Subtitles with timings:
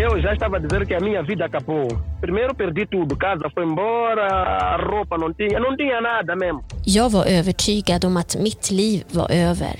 [0.00, 1.88] Eu já estava a dizer que a minha vida acabou.
[2.20, 6.64] Primeiro perdi tudo, casa foi embora, roupa não tinha, não tinha nada mesmo.
[6.84, 9.74] Jag var övertygad om att mitt liv var över.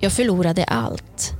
[0.00, 1.34] Jag förlorade allt.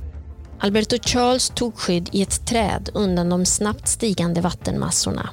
[0.59, 5.29] Alberto Charles tog skydd i ett träd undan de snabbt stigande vattenmassorna.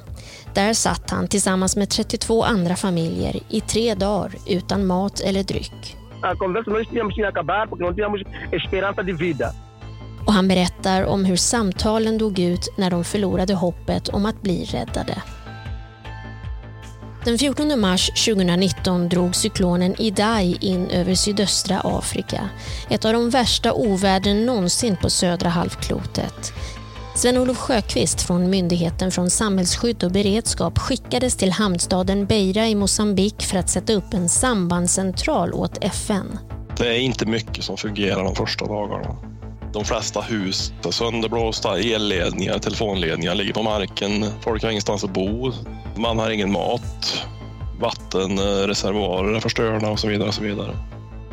[0.53, 5.97] Där satt han tillsammans med 32 andra familjer i tre dagar utan mat eller dryck.
[6.21, 8.21] A conversa nós tínhamos que acabar porque não tínhamos
[8.51, 9.53] esperança de vida.
[10.25, 14.65] Och han berättar om hur samtalen dog ut när de förlorade hoppet om att bli
[14.65, 15.21] räddade.
[17.25, 22.49] Den 14 mars 2019 drog cyklonen Idai in över sydöstra Afrika.
[22.89, 26.53] Ett av de värsta ovädren någonsin på södra halvklotet.
[27.15, 33.57] Sven-Olof Sjöqvist från Myndigheten från samhällsskydd och beredskap skickades till hamnstaden Beira i Mosambik för
[33.57, 36.39] att sätta upp en sambandscentral åt FN.
[36.77, 39.30] Det är inte mycket som fungerar de första dagarna.
[39.73, 44.25] De flesta hus är sönderblåsta, elledningar, telefonledningar ligger på marken.
[44.41, 45.51] Folk har ingenstans att bo.
[45.95, 47.25] Man har ingen mat.
[47.79, 50.27] Vattenreservoarer eh, är förstörda och så vidare.
[50.27, 50.77] Och så vidare.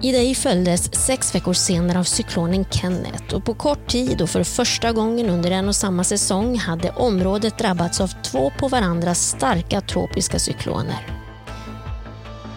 [0.03, 4.93] Idei följdes sex veckor senare av cyklonen Kenneth och på kort tid och för första
[4.93, 10.39] gången under en och samma säsong hade området drabbats av två på varandra starka tropiska
[10.39, 11.07] cykloner.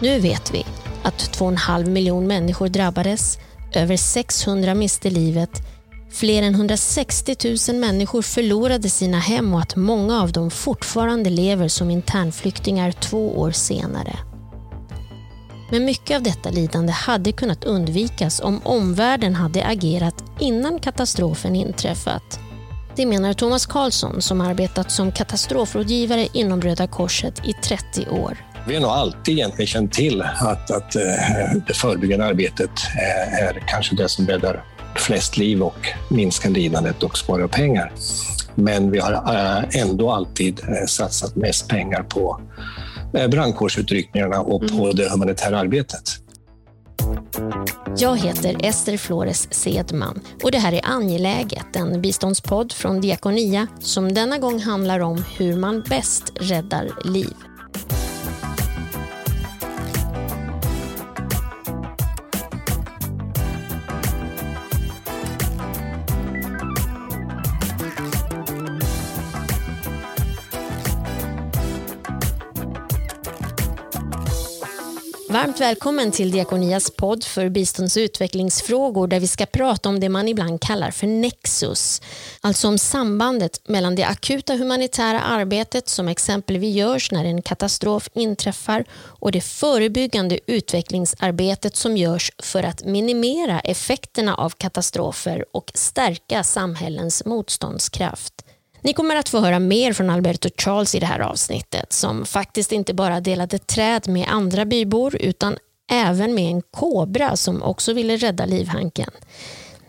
[0.00, 0.66] Nu vet vi
[1.02, 3.38] att 2,5 miljon människor drabbades,
[3.76, 5.50] över 600 miste livet,
[6.10, 7.36] fler än 160
[7.70, 13.38] 000 människor förlorade sina hem och att många av dem fortfarande lever som internflyktingar två
[13.38, 14.18] år senare.
[15.70, 22.40] Men mycket av detta lidande hade kunnat undvikas om omvärlden hade agerat innan katastrofen inträffat.
[22.96, 28.51] Det menar Thomas Karlsson som arbetat som katastrofrådgivare inom Röda Korset i 30 år.
[28.66, 31.02] Vi har nog alltid egentligen känt till att, att eh,
[31.66, 37.18] det förebyggande arbetet är, är kanske det som räddar flest liv och minskar lidandet och
[37.18, 37.92] sparar pengar.
[38.54, 42.40] Men vi har eh, ändå alltid eh, satsat mest pengar på
[43.14, 46.02] eh, brandkårsutryckningarna och på det humanitära arbetet.
[47.96, 54.14] Jag heter Ester Flores Sedman och det här är Angeläget, en biståndspodd från Diakonia som
[54.14, 57.34] denna gång handlar om hur man bäst räddar liv.
[75.42, 80.08] Varmt välkommen till Diakonias podd för bistånds och utvecklingsfrågor där vi ska prata om det
[80.08, 82.02] man ibland kallar för nexus.
[82.40, 88.84] Alltså om sambandet mellan det akuta humanitära arbetet som exempelvis görs när en katastrof inträffar
[88.94, 97.24] och det förebyggande utvecklingsarbetet som görs för att minimera effekterna av katastrofer och stärka samhällens
[97.24, 98.44] motståndskraft.
[98.84, 102.72] Ni kommer att få höra mer från Alberto Charles i det här avsnittet som faktiskt
[102.72, 105.56] inte bara delade träd med andra bybor utan
[105.90, 109.10] även med en kobra som också ville rädda livhanken.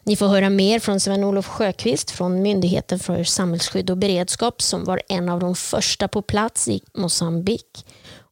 [0.04, 5.02] Ni får höra mer från Sven-Olof Sjöqvist från Myndigheten för samhällsskydd och beredskap som var
[5.10, 7.86] en av de första på plats i Mosambik.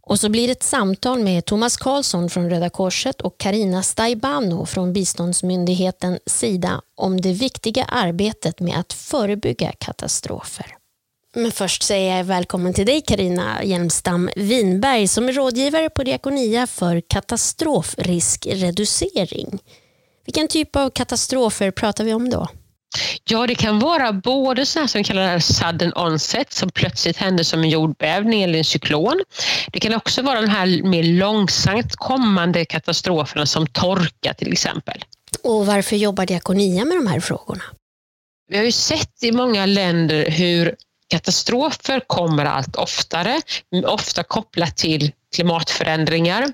[0.03, 4.65] Och så blir det ett samtal med Thomas Karlsson från Röda Korset och Karina Staibano
[4.65, 10.75] från biståndsmyndigheten Sida om det viktiga arbetet med att förebygga katastrofer.
[11.35, 16.67] Men först säger jag välkommen till dig Karina Hjelmstam Winberg som är rådgivare på Diakonia
[16.67, 19.59] för katastrofriskreducering.
[20.25, 22.47] Vilken typ av katastrofer pratar vi om då?
[23.23, 27.69] Ja, det kan vara både sådana som kallas sudden onset, som plötsligt händer som en
[27.69, 29.23] jordbävning eller en cyklon.
[29.71, 35.03] Det kan också vara de här mer långsamt kommande katastroferna som torka till exempel.
[35.43, 37.63] Och varför jobbar Diakonia med de här frågorna?
[38.47, 40.75] Vi har ju sett i många länder hur
[41.07, 43.41] katastrofer kommer allt oftare,
[43.85, 46.53] ofta kopplat till klimatförändringar.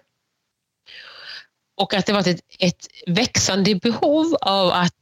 [1.82, 4.94] Och att det varit ett, ett växande behov av att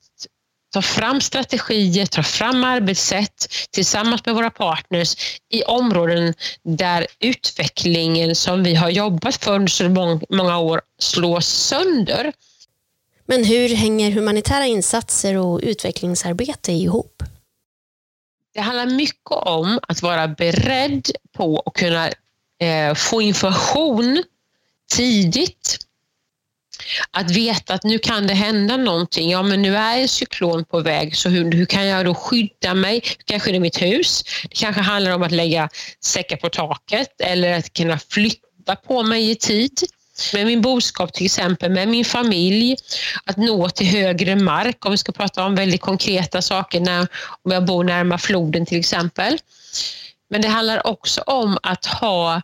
[0.76, 6.34] ta fram strategier, ta fram arbetssätt tillsammans med våra partners i områden
[6.64, 9.90] där utvecklingen som vi har jobbat för under så
[10.30, 12.34] många år slås sönder.
[13.26, 17.24] Men hur hänger humanitära insatser och utvecklingsarbete ihop?
[18.54, 22.08] Det handlar mycket om att vara beredd på att kunna
[22.60, 24.24] eh, få information
[24.92, 25.78] tidigt
[27.12, 29.30] att veta att nu kan det hända någonting.
[29.30, 32.74] Ja, men nu är en cyklon på väg, så hur, hur kan jag då skydda
[32.74, 32.94] mig?
[32.94, 34.24] Hur kan jag skydda mitt hus?
[34.50, 35.70] Det kanske handlar om att lägga
[36.04, 39.72] säckar på taket eller att kunna flytta på mig i tid.
[40.34, 42.76] med min boskap till exempel, med min familj,
[43.26, 47.08] att nå till högre mark om vi ska prata om väldigt konkreta saker, när,
[47.44, 49.38] om jag bor närmare floden till exempel.
[50.30, 52.42] Men det handlar också om att ha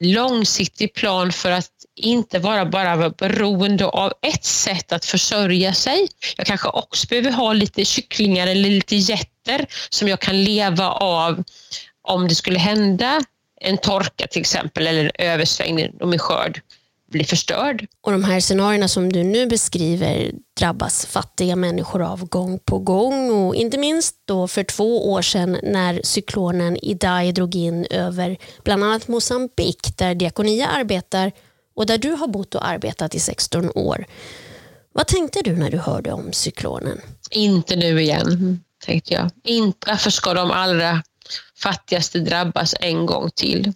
[0.00, 6.08] långsiktig plan för att inte vara bara beroende av ett sätt att försörja sig.
[6.36, 11.44] Jag kanske också behöver ha lite kycklingar eller lite getter som jag kan leva av
[12.02, 13.20] om det skulle hända
[13.60, 16.60] en torka till exempel eller en översvängning och min skörd
[17.10, 17.86] blir förstörd.
[18.00, 23.30] Och de här scenarierna som du nu beskriver drabbas fattiga människor av gång på gång
[23.30, 28.84] och inte minst då för två år sedan när cyklonen Idai drog in över bland
[28.84, 31.32] annat Mosambik där Diakonia arbetar
[31.74, 34.06] och där du har bott och arbetat i 16 år.
[34.92, 37.00] Vad tänkte du när du hörde om cyklonen?
[37.30, 39.30] Inte nu igen, tänkte jag.
[39.44, 41.02] Inte, varför ska de allra
[41.56, 43.72] fattigaste drabbas en gång till?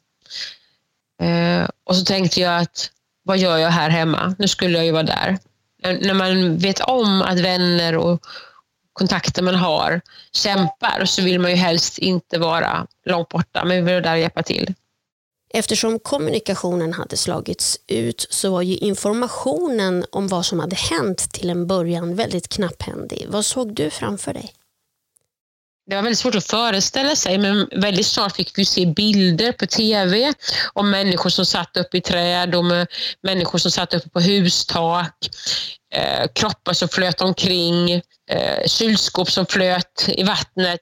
[1.23, 2.91] Eh, och så tänkte jag att
[3.25, 4.35] vad gör jag här hemma?
[4.39, 5.39] Nu skulle jag ju vara där.
[5.83, 8.21] När man vet om att vänner och
[8.93, 10.01] kontakter man har
[10.33, 14.13] kämpar så vill man ju helst inte vara långt borta, men vi vill vara där
[14.13, 14.75] och hjälpa till.
[15.57, 21.51] Eftersom kommunikationen hade slagits ut så var ju informationen om vad som hade hänt till
[21.51, 23.27] en början väldigt knapphändig.
[23.29, 24.53] Vad såg du framför dig?
[25.87, 29.67] Det var väldigt svårt att föreställa sig men väldigt snart fick vi se bilder på
[29.67, 30.33] tv
[30.73, 32.65] om människor som satt uppe i träd och
[33.23, 35.29] människor som satt uppe på hustak,
[35.95, 37.91] eh, kroppar som flöt omkring,
[38.31, 40.81] eh, kylskåp som flöt i vattnet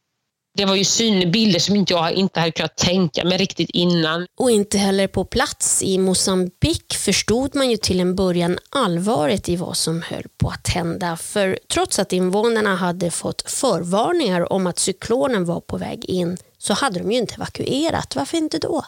[0.54, 4.26] det var ju synbilder som inte jag inte hade kunnat tänka mig riktigt innan.
[4.38, 9.56] Och inte heller på plats i Mosambik förstod man ju till en början allvaret i
[9.56, 11.16] vad som höll på att hända.
[11.16, 16.74] För trots att invånarna hade fått förvarningar om att cyklonen var på väg in så
[16.74, 18.16] hade de ju inte evakuerat.
[18.16, 18.84] Varför inte då?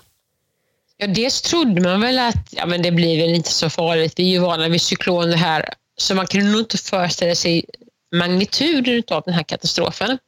[0.97, 4.15] Ja, dels trodde man väl att ja, men det blir väl inte så farligt.
[4.17, 5.69] Vi är ju vana vid cykloner här.
[5.97, 7.65] Så man kunde nog inte föreställa sig
[8.15, 10.19] magnituden av den här katastrofen.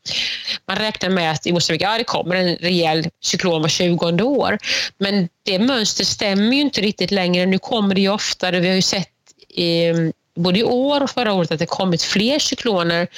[0.69, 4.59] Man räknar med att i Mosambique, ja, kommer en rejäl cyklon var 20 år.
[4.99, 7.47] Men det mönstret stämmer ju inte riktigt längre.
[7.47, 8.61] Nu kommer det ju oftare.
[8.61, 9.13] Vi har ju sett
[9.49, 9.93] i,
[10.37, 13.09] både i år och förra året att det kommit fler cykloner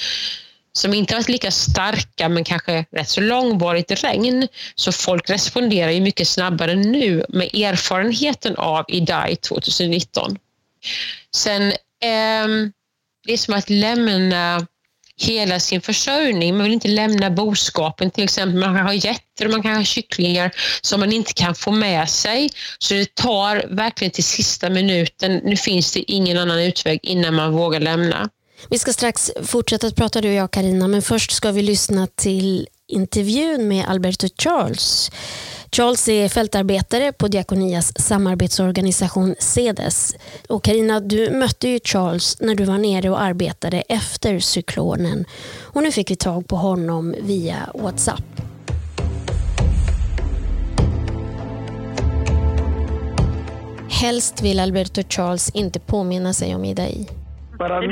[0.73, 4.47] som inte varit lika starka men kanske rätt så långvarigt regn.
[4.75, 10.37] Så folk responderar ju mycket snabbare nu med erfarenheten av Idai 2019.
[11.35, 11.67] Sen
[12.03, 12.47] eh,
[13.29, 14.67] det är som att lämna
[15.17, 16.57] hela sin försörjning.
[16.57, 18.59] Man vill inte lämna boskapen till exempel.
[18.59, 22.09] Man kan ha getter och man kan ha kycklingar som man inte kan få med
[22.09, 22.49] sig.
[22.79, 25.41] Så det tar verkligen till sista minuten.
[25.43, 28.29] Nu finns det ingen annan utväg innan man vågar lämna.
[28.69, 32.07] Vi ska strax fortsätta att prata du och jag Karina men först ska vi lyssna
[32.07, 35.11] till intervjun med Alberto Charles
[35.71, 40.15] Charles är fältarbetare på Diakonias samarbetsorganisation CEDES.
[40.49, 45.25] Och Carina, du mötte ju Charles när du var nere och arbetade efter cyklonen.
[45.61, 48.23] Och nu fick vi tag på honom via WhatsApp.
[53.89, 57.18] Helst vill Alberto Charles inte påminna sig om Idai.
[57.59, 57.91] Para mim,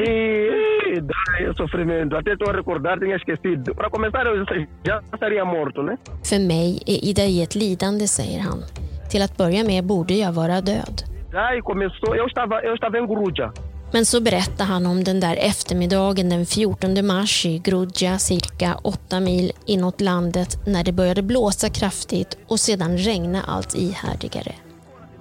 [1.01, 2.15] dá sofrimento.
[2.15, 3.75] Até estou a recordar, tinha esquecido.
[3.75, 4.45] Para começar, eu
[4.85, 5.97] já estaria morto, né?
[6.23, 8.63] För mig är Idai ett lidande, säger han.
[9.09, 11.03] Till att börja med borde jag vara död.
[11.31, 13.51] Daí começou, eu estava, eu estava em Gruja.
[13.91, 19.19] Men så berättar han om den där eftermiddagen den 14 mars i Grudja, cirka 8
[19.19, 24.66] mil inåt landet, när det började blåsa kraftigt och sedan regna allt ihärdigare.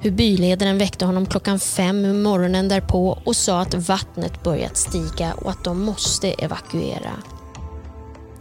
[0.06, 5.50] Hur byledaren väckte honom klockan fem morgonen därpå och sa att vattnet börjat stiga och
[5.50, 7.10] att de måste evakuera.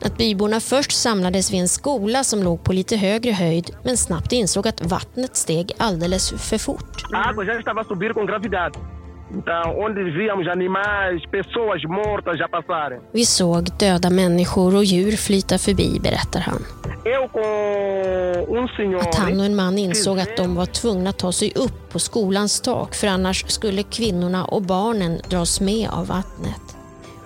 [0.02, 4.32] Att byborna först samlades vid en skola som låg på lite högre höjd men snabbt
[4.32, 7.04] insåg att vattnet steg alldeles för fort.
[13.12, 16.62] Vi såg döda människor och djur flyta förbi, berättar han.
[19.00, 22.00] Att han och en man insåg att de var tvungna att ta sig upp på
[22.00, 26.78] skolans tak för annars skulle kvinnorna och barnen dras med av vattnet.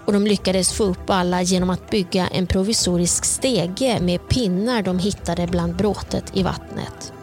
[0.05, 4.99] Och de lyckades få upp alla genom att bygga en provisorisk stege med pinnar de
[4.99, 7.13] hittade bland bråtet i vattnet.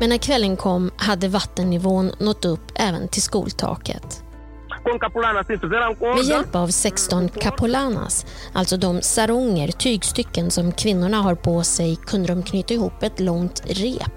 [0.00, 4.23] Men när kvällen kom hade vattennivån nått upp även till skoltaket.
[6.14, 12.28] Med hjälp av 16 capolanas, alltså de saronger, tygstycken som kvinnorna har på sig, kunde
[12.28, 14.12] de knyta ihop ett långt rep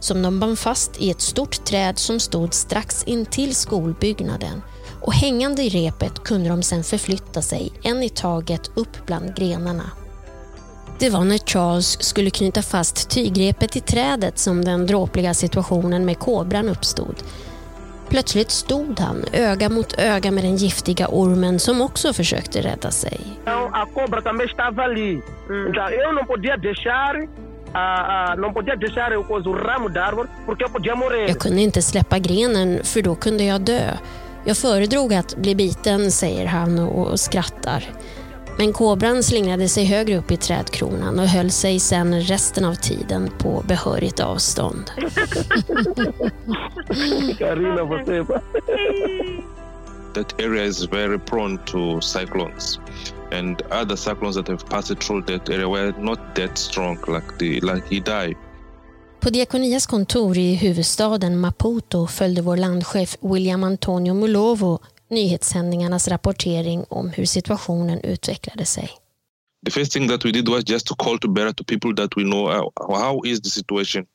[0.00, 4.62] som de band fast i ett stort träd som stod strax intill skolbyggnaden.
[5.00, 9.90] Och hängande i repet kunde de sedan förflytta sig en i taget upp bland grenarna.
[10.98, 16.18] Det var när Charles skulle knyta fast tygrepet i trädet som den dråpliga situationen med
[16.18, 17.14] kobran uppstod.
[18.10, 23.20] Plötsligt stod han öga mot öga med den giftiga ormen som också försökte rädda sig.
[23.72, 25.22] A cobra também estava ali.
[25.68, 27.28] Então eu não podia deixar.
[31.26, 33.90] Jag kunde inte släppa grenen för då kunde jag dö.
[34.44, 37.84] Jag föredrog att bli biten, säger han och skrattar.
[38.58, 43.30] Men kobran slingrade sig högre upp i trädkronan och höll sig sedan resten av tiden
[43.38, 44.90] på behörigt avstånd.
[47.38, 48.02] Carina,
[50.14, 52.80] that area is very prone to cyclones
[53.32, 57.60] and other cyclones that have passed through that area were not that strong like the
[57.60, 58.36] like Idai.
[59.20, 67.10] På Diakonias kontor i huvudstaden Maputo följde vår landchef William Antonio Mulovo nyhetssändningarnas rapportering om
[67.10, 68.90] hur situationen utvecklade sig.
[69.64, 72.16] The first thing that we did was just to call to bear to people that
[72.16, 74.06] we know uh, how is the situation.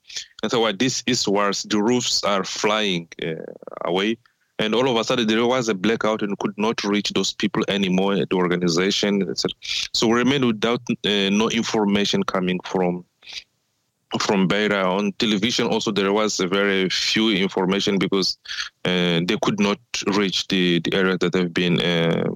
[0.41, 1.63] And so uh, this is worse.
[1.63, 3.43] The roofs are flying uh,
[3.85, 4.17] away.
[4.59, 7.63] And all of a sudden there was a blackout and could not reach those people
[7.67, 9.35] anymore at the organization.
[9.93, 13.03] So we remained without uh, no information coming from
[14.19, 18.37] from Beira on television also there was very few information because
[18.85, 19.79] uh, they could not
[20.17, 22.29] reach the, the area that have been uh,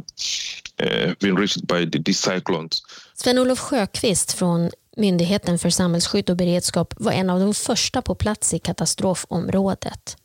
[0.80, 2.82] uh, been reached by the, the cyclones.
[3.14, 8.54] Sven-Olof Sjöqvist från Myndigheten för samhällsskydd och beredskap var en av de första på plats
[8.54, 10.18] i katastrofområdet.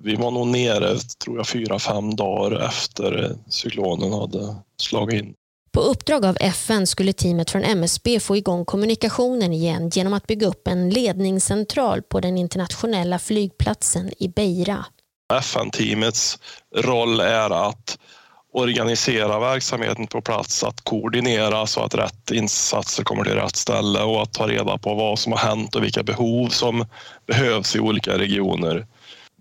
[0.00, 5.34] Vi var nog nere, tror jag, fyra, fem dagar efter cyklonen hade slagit in.
[5.76, 10.46] På uppdrag av FN skulle teamet från MSB få igång kommunikationen igen genom att bygga
[10.46, 14.84] upp en ledningscentral på den internationella flygplatsen i Beira.
[15.34, 16.38] FN-teamets
[16.76, 17.98] roll är att
[18.52, 24.22] organisera verksamheten på plats, att koordinera så att rätt insatser kommer till rätt ställe och
[24.22, 26.86] att ta reda på vad som har hänt och vilka behov som
[27.26, 28.86] behövs i olika regioner.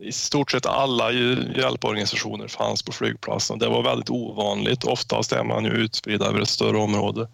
[0.01, 3.59] I stort sett alla hjälporganisationer fanns på flygplatsen.
[3.59, 4.83] Det var väldigt ovanligt.
[4.83, 7.27] Oftast är man ju utspridd över ett större område.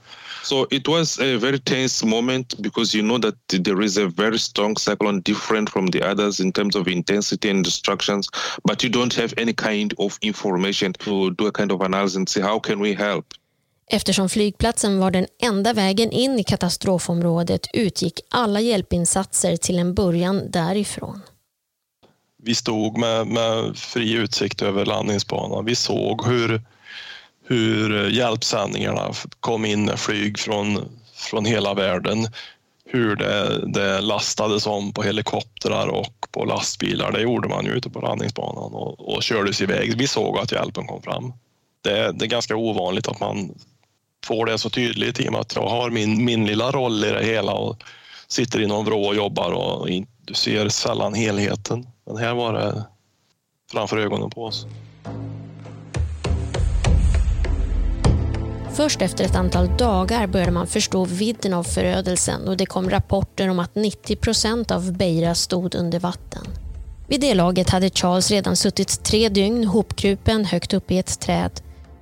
[0.43, 4.39] So it was a very tense moment because you know that there is a very
[4.39, 8.27] strong cyclone different from the others in terms of intensity and destructions,
[8.63, 12.29] but you don't have any kind of information to do a kind of analysis and
[12.29, 13.25] say how can we help?
[13.87, 20.51] Eftersom flygplatsen var den enda vägen in i katastrofområdet utgick alla hjälpinsatser till en början
[20.51, 21.21] därifrån
[22.43, 25.65] vi stod med, med fri utsikt över landningsbanan.
[25.65, 26.61] Vi såg hur,
[27.47, 32.27] hur hjälpsändningarna kom in med flyg från, från hela världen.
[32.85, 37.11] Hur det, det lastades om på helikoptrar och på lastbilar.
[37.11, 39.97] Det gjorde man ju ute på landningsbanan och, och kördes iväg.
[39.97, 41.33] Vi såg att hjälpen kom fram.
[41.83, 43.51] Det, det är ganska ovanligt att man
[44.25, 47.11] får det så tydligt i och med att jag har min, min lilla roll i
[47.11, 47.83] det hela och
[48.27, 49.87] sitter i någon vrå och jobbar och
[50.25, 51.87] du ser sällan helheten.
[52.05, 52.85] Men här var det
[53.71, 54.65] framför ögonen på oss.
[58.73, 63.49] Först efter ett antal dagar började man förstå vidden av förödelsen och det kom rapporter
[63.49, 66.47] om att 90 procent av Beira stod under vatten.
[67.07, 71.51] Vid det laget hade Charles redan suttit tre dygn hopkrupen högt upp i ett träd.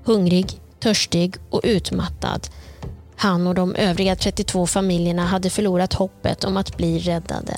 [0.04, 2.48] Hungrig, törstig och utmattad.
[3.16, 7.58] Han och de övriga 32 familjerna hade förlorat hoppet om att bli räddade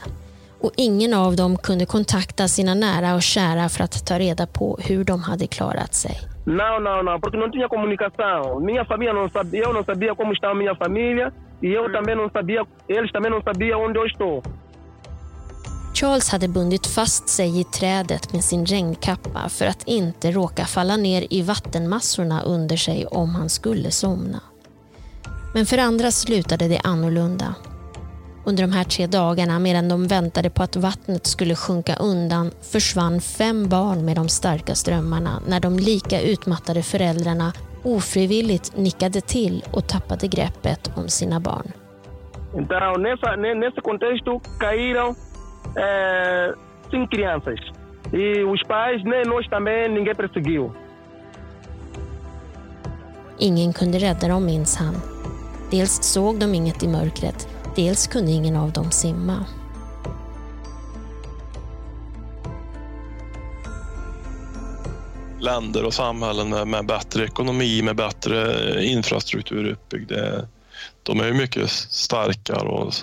[0.62, 4.80] och ingen av dem kunde kontakta sina nära och kära för att ta reda på
[4.82, 6.18] hur de hade klarat sig.
[6.46, 8.60] Não, não, não, porque não tinha comunicação.
[8.60, 12.30] Minha família não sabia, eu não sabia como estava minha família e eu também não
[12.30, 14.44] sabia, eles também não sabiam onde eu estou.
[15.94, 20.98] Charles hade bundit fast sig i trädet med sin regnkappa för att inte råka falla
[20.98, 24.42] ner i vattenmassorna under sig om han skulle somna.
[25.54, 27.56] Men för andra slutade det annorlunda.
[28.46, 33.22] Under de här tre dagarna medan de väntade på att vattnet skulle sjunka undan försvann
[33.22, 39.88] fem barn med de starka strömmarna när de lika utmattade föräldrarna ofrivilligt nickade till och
[39.88, 41.72] tappade greppet om sina barn.
[42.54, 45.16] Então, nessa, nesse contexto, caíram
[45.78, 46.56] eh,
[46.92, 47.60] cinco crianças.
[48.14, 50.72] E os pais, nem nós também, ninguém perseguiu.
[53.38, 54.96] Ingen kunde rädda dem, minns han.
[55.72, 59.46] Dels såg de inget i mörkret, Dels kunde ingen av dem simma.
[65.40, 70.40] Länder och samhällen med, med bättre ekonomi, med bättre infrastruktur uppbyggd, eh,
[71.04, 72.94] de är ju mycket starkare och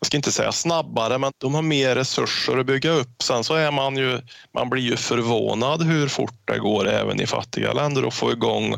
[0.00, 3.22] jag ska inte säga snabbare, men de har mer resurser att bygga upp.
[3.22, 4.20] Sen så är man ju,
[4.54, 8.76] man blir ju förvånad hur fort det går även i fattiga länder att få igång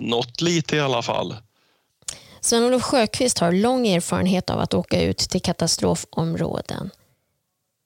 [0.00, 1.36] något lite i alla fall.
[2.40, 6.90] Sven-Olof Sjöqvist har lång erfarenhet av att åka ut till katastrofområden.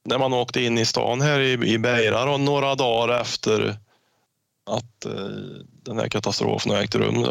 [0.05, 3.77] När man åkte in i stan här i, i Beira några dagar efter
[4.67, 5.13] att eh,
[5.83, 7.27] den här katastrofen har ägt rum.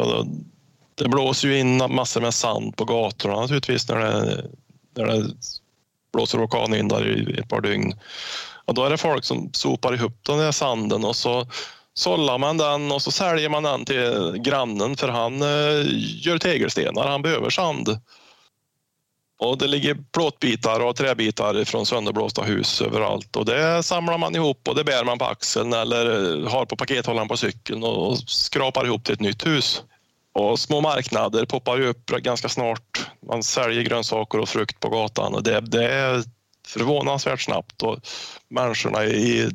[0.95, 4.45] Det blåser ju in massor med sand på gatorna naturligtvis när det,
[4.95, 5.29] när det
[6.13, 7.99] blåser orkanvindar i ett par dygn.
[8.65, 11.47] Och då är det folk som sopar ihop den där sanden och så
[11.93, 15.85] sållar man den och så säljer man den till grannen för han eh,
[16.25, 17.99] gör tegelstenar, han behöver sand.
[19.39, 24.67] Och det ligger plåtbitar och träbitar från sönderblåsta hus överallt och det samlar man ihop
[24.67, 28.85] och det bär man på axeln eller eh, har på pakethållaren på cykeln och skrapar
[28.85, 29.83] ihop till ett nytt hus.
[30.33, 33.07] Och små marknader poppar ju upp ganska snart.
[33.27, 36.23] Man säljer grönsaker och frukt på gatan och det, det är
[36.67, 37.99] förvånansvärt snabbt och
[38.49, 39.51] människorna i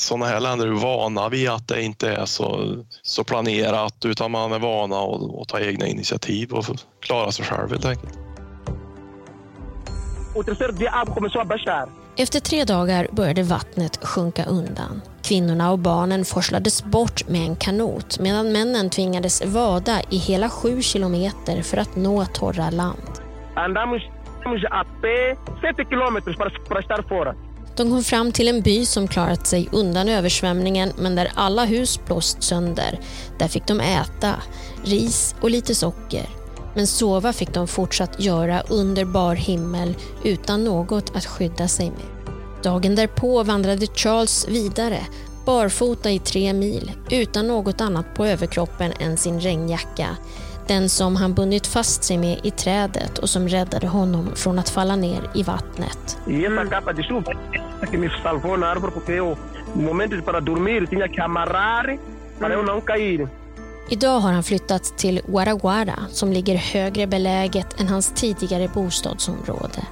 [0.00, 4.52] sådana här länder är vana vid att det inte är så, så planerat utan man
[4.52, 6.64] är vana att, att ta egna initiativ och
[7.00, 8.18] klara sig själv helt enkelt.
[12.16, 15.02] Efter tre dagar började vattnet sjunka undan.
[15.22, 20.82] Kvinnorna och barnen forslades bort med en kanot medan männen tvingades vada i hela sju
[20.82, 23.10] kilometer för att nå torra land.
[27.80, 32.00] De kom fram till en by som klarat sig undan översvämningen men där alla hus
[32.06, 33.00] blåst sönder.
[33.38, 34.34] Där fick de äta,
[34.84, 36.28] ris och lite socker.
[36.74, 39.94] Men sova fick de fortsatt göra under bar himmel
[40.24, 42.34] utan något att skydda sig med.
[42.62, 45.06] Dagen därpå vandrade Charles vidare,
[45.46, 50.16] barfota i tre mil, utan något annat på överkroppen än sin regnjacka.
[50.70, 54.68] Den som han bundit fast sig med i trädet och som räddade honom från att
[54.68, 56.18] falla ner i vattnet.
[63.88, 69.86] Idag har han flyttat till Guaraguara som ligger högre beläget än hans tidigare bostadsområde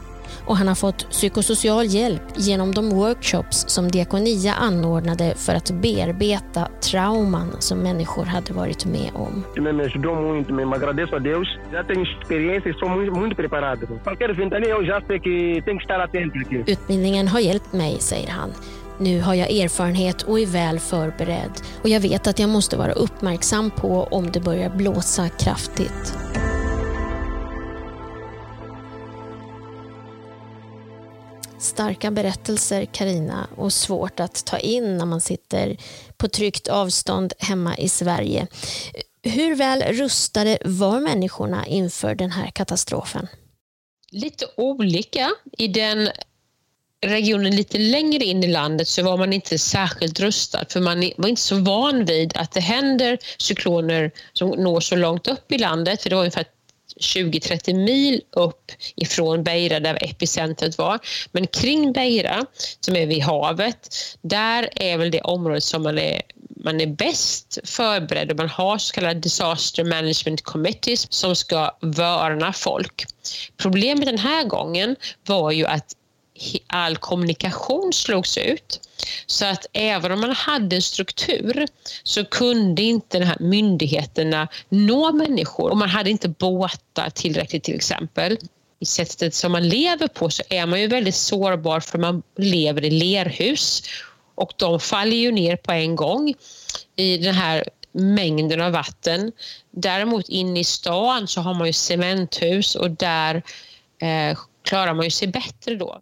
[0.48, 6.68] och han har fått psykosocial hjälp genom de workshops som Diakonia anordnade för att bearbeta
[6.80, 9.44] trauman som människor hade varit med om.
[16.66, 18.50] Utbildningen har hjälpt mig, säger han.
[19.00, 22.92] Nu har jag erfarenhet och är väl förberedd och jag vet att jag måste vara
[22.92, 26.18] uppmärksam på om det börjar blåsa kraftigt.
[31.58, 35.76] Starka berättelser Karina och svårt att ta in när man sitter
[36.16, 38.46] på tryggt avstånd hemma i Sverige.
[39.22, 43.28] Hur väl rustade var människorna inför den här katastrofen?
[44.10, 45.30] Lite olika.
[45.58, 46.08] I den
[47.06, 51.28] regionen lite längre in i landet så var man inte särskilt rustad för man var
[51.28, 56.02] inte så van vid att det händer cykloner som når så långt upp i landet.
[56.02, 56.46] För det var ungefär
[57.00, 60.98] 20-30 mil upp ifrån Beira där epicentret var.
[61.32, 62.46] Men kring Beira,
[62.80, 63.88] som är vid havet,
[64.22, 66.22] där är väl det området som man är,
[66.64, 72.52] man är bäst förberedd och man har så kallade disaster management committees som ska varna
[72.52, 73.04] folk.
[73.56, 75.94] Problemet den här gången var ju att
[76.66, 78.80] all kommunikation slogs ut.
[79.26, 81.66] Så att även om man hade en struktur
[82.02, 87.74] så kunde inte de här myndigheterna nå människor och man hade inte båtar tillräckligt till
[87.74, 88.38] exempel.
[88.80, 92.84] I sättet som man lever på så är man ju väldigt sårbar för man lever
[92.84, 93.82] i lerhus
[94.34, 96.34] och de faller ju ner på en gång
[96.96, 99.32] i den här mängden av vatten.
[99.70, 103.42] Däremot inne i stan så har man ju cementhus och där
[104.00, 106.00] eh, klarar man ju sig bättre då.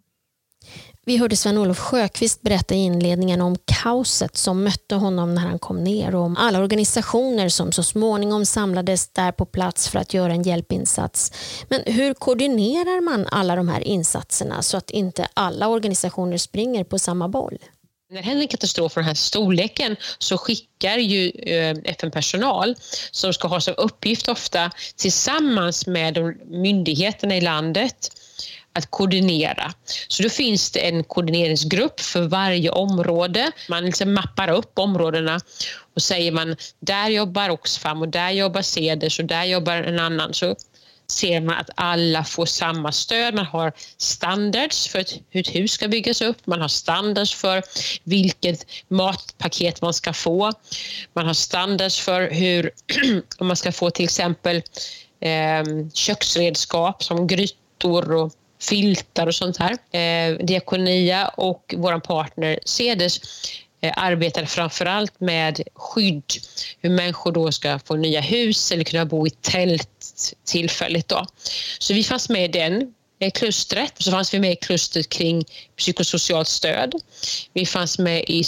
[1.07, 5.83] Vi hörde Sven-Olof Sjöqvist berätta i inledningen om kaoset som mötte honom när han kom
[5.83, 10.33] ner och om alla organisationer som så småningom samlades där på plats för att göra
[10.33, 11.31] en hjälpinsats.
[11.69, 16.99] Men hur koordinerar man alla de här insatserna så att inte alla organisationer springer på
[16.99, 17.57] samma boll?
[18.09, 22.75] När det händer en katastrof av den här storleken så skickar ju eh, FN-personal
[23.11, 28.11] som ska ha som uppgift ofta tillsammans med myndigheterna i landet
[28.77, 29.73] att koordinera.
[30.07, 33.51] Så då finns det en koordineringsgrupp för varje område.
[33.69, 35.39] Man liksom mappar upp områdena
[35.95, 40.33] och säger man där jobbar Oxfam och där jobbar Ceders och där jobbar en annan.
[40.33, 40.55] Så
[41.11, 43.33] ser man att alla får samma stöd.
[43.35, 46.47] Man har standards för hur ett hus ska byggas upp.
[46.47, 47.63] Man har standards för
[48.03, 50.53] vilket matpaket man ska få.
[51.13, 52.71] Man har standards för hur
[53.37, 54.55] om man ska få till exempel
[55.19, 55.63] eh,
[55.93, 59.71] köksredskap som grytor och filtar och sånt här.
[59.91, 63.21] Eh, Diakonia och vår partner Cedes
[63.81, 66.33] eh, arbetade framförallt med skydd,
[66.81, 71.07] hur människor då ska få nya hus eller kunna bo i tält tillfälligt.
[71.07, 71.25] Då.
[71.79, 73.93] Så vi fanns med i den eh, klustret.
[73.99, 75.43] Så fanns vi med i klustret kring
[75.77, 76.93] psykosocialt stöd.
[77.53, 78.43] Vi fanns med i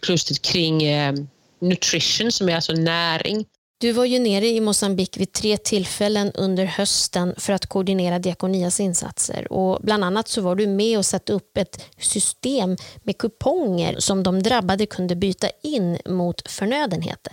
[0.00, 1.14] klustret kring eh,
[1.60, 3.44] nutrition som är alltså näring.
[3.80, 8.80] Du var ju nere i Mosambik vid tre tillfällen under hösten för att koordinera Diakonias
[8.80, 9.52] insatser.
[9.52, 14.22] Och bland annat så var du med och satte upp ett system med kuponger som
[14.22, 17.32] de drabbade kunde byta in mot förnödenheter.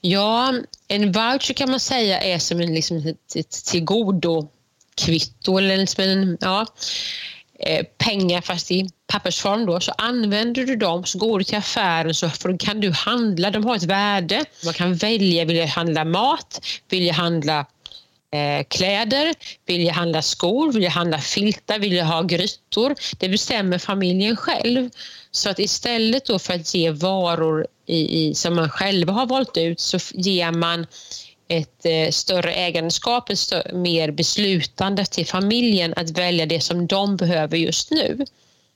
[0.00, 0.54] Ja,
[0.88, 6.38] en voucher kan man säga är som en, liksom ett, ett tillgodokvitto eller liksom en,
[6.40, 6.66] ja,
[7.58, 12.14] Eh, pengar fast i pappersform då, så använder du dem så går du till affären
[12.14, 14.44] så kan du handla, de har ett värde.
[14.64, 17.66] Man kan välja, vill jag handla mat, vill jag handla
[18.32, 19.34] eh, kläder,
[19.66, 22.94] vill jag handla skor, vill jag handla filtar, vill jag ha grytor.
[23.18, 24.90] Det bestämmer familjen själv.
[25.30, 29.56] Så att istället då för att ge varor i, i, som man själv har valt
[29.56, 30.86] ut så ger man
[31.48, 37.16] ett eh, större ägandeskap, ett större, mer beslutande till familjen att välja det som de
[37.16, 38.24] behöver just nu.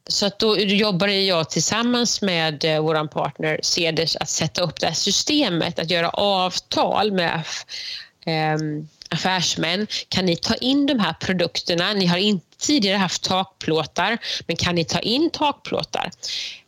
[0.09, 4.87] Så att då jobbade jag tillsammans med eh, vår partner Ceders att sätta upp det
[4.87, 7.42] här systemet, att göra avtal med
[8.26, 8.57] eh,
[9.09, 9.87] affärsmän.
[10.09, 11.92] Kan ni ta in de här produkterna?
[11.92, 16.11] Ni har inte tidigare haft takplåtar, men kan ni ta in takplåtar?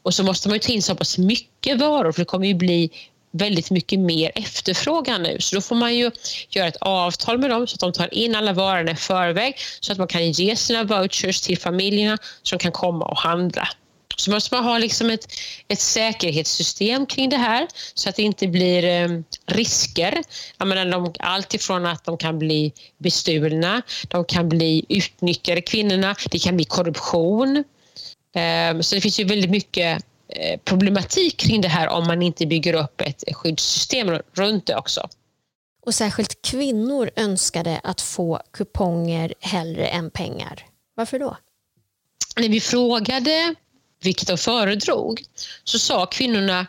[0.03, 2.55] Och så måste man ju ta in så pass mycket varor för det kommer ju
[2.55, 2.91] bli
[3.33, 5.37] väldigt mycket mer efterfrågan nu.
[5.41, 6.11] Så då får man ju
[6.51, 9.93] göra ett avtal med dem så att de tar in alla varorna i förväg så
[9.93, 13.69] att man kan ge sina vouchers till familjerna som kan komma och handla.
[14.17, 15.27] Så måste man ha liksom ett,
[15.69, 19.09] ett säkerhetssystem kring det här så att det inte blir eh,
[19.47, 20.23] risker.
[20.59, 26.17] Jag menar, de, allt ifrån att de kan bli bestulna, de kan bli utnyttjade kvinnorna,
[26.31, 27.65] det kan bli korruption.
[28.35, 30.05] Eh, så det finns ju väldigt mycket
[30.65, 35.09] problematik kring det här om man inte bygger upp ett skyddssystem runt det också.
[35.87, 40.67] Och särskilt kvinnor önskade att få kuponger hellre än pengar.
[40.95, 41.37] Varför då?
[42.37, 43.55] När vi frågade
[44.03, 45.23] vilket de föredrog
[45.65, 46.67] så sa kvinnorna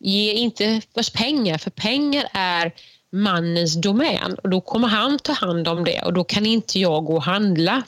[0.00, 2.72] ge inte oss pengar för pengar är
[3.12, 7.04] mannens domän och då kommer han ta hand om det och då kan inte jag
[7.04, 7.82] gå och handla.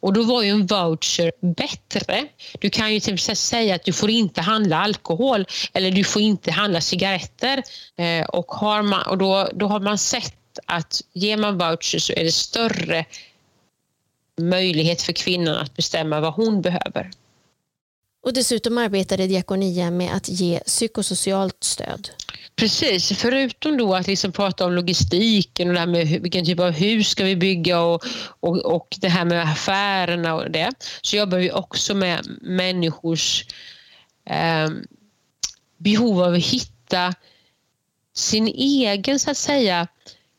[0.00, 2.28] Och då var ju en voucher bättre.
[2.58, 6.22] Du kan ju till exempel säga att du får inte handla alkohol eller du får
[6.22, 7.62] inte handla cigaretter.
[7.96, 10.34] Eh, och, har man, och då, då har man sett
[10.66, 13.04] att ger man voucher så är det större
[14.40, 17.10] möjlighet för kvinnan att bestämma vad hon behöver.
[18.22, 22.10] Och dessutom arbetade Diakonia med att ge psykosocialt stöd.
[22.58, 26.70] Precis, förutom då att liksom prata om logistiken och det här med vilken typ av
[26.70, 28.04] hus ska vi bygga och,
[28.40, 30.70] och, och det här med affärerna och det,
[31.02, 33.44] så jobbar vi också med människors
[34.30, 34.68] eh,
[35.76, 37.14] behov av att hitta
[38.14, 39.86] sin egen, så att säga,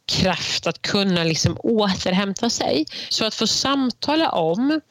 [0.06, 2.86] kraft att kunna liksom återhämta sig.
[3.10, 4.82] Så att få samtala om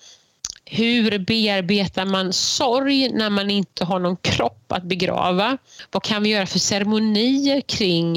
[0.70, 5.58] hur bearbetar man sorg när man inte har någon kropp att begrava?
[5.90, 8.16] Vad kan vi göra för ceremonier kring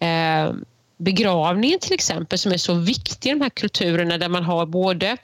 [0.00, 0.52] eh,
[0.98, 5.16] begravningen till exempel som är så viktig i de här kulturerna där man har både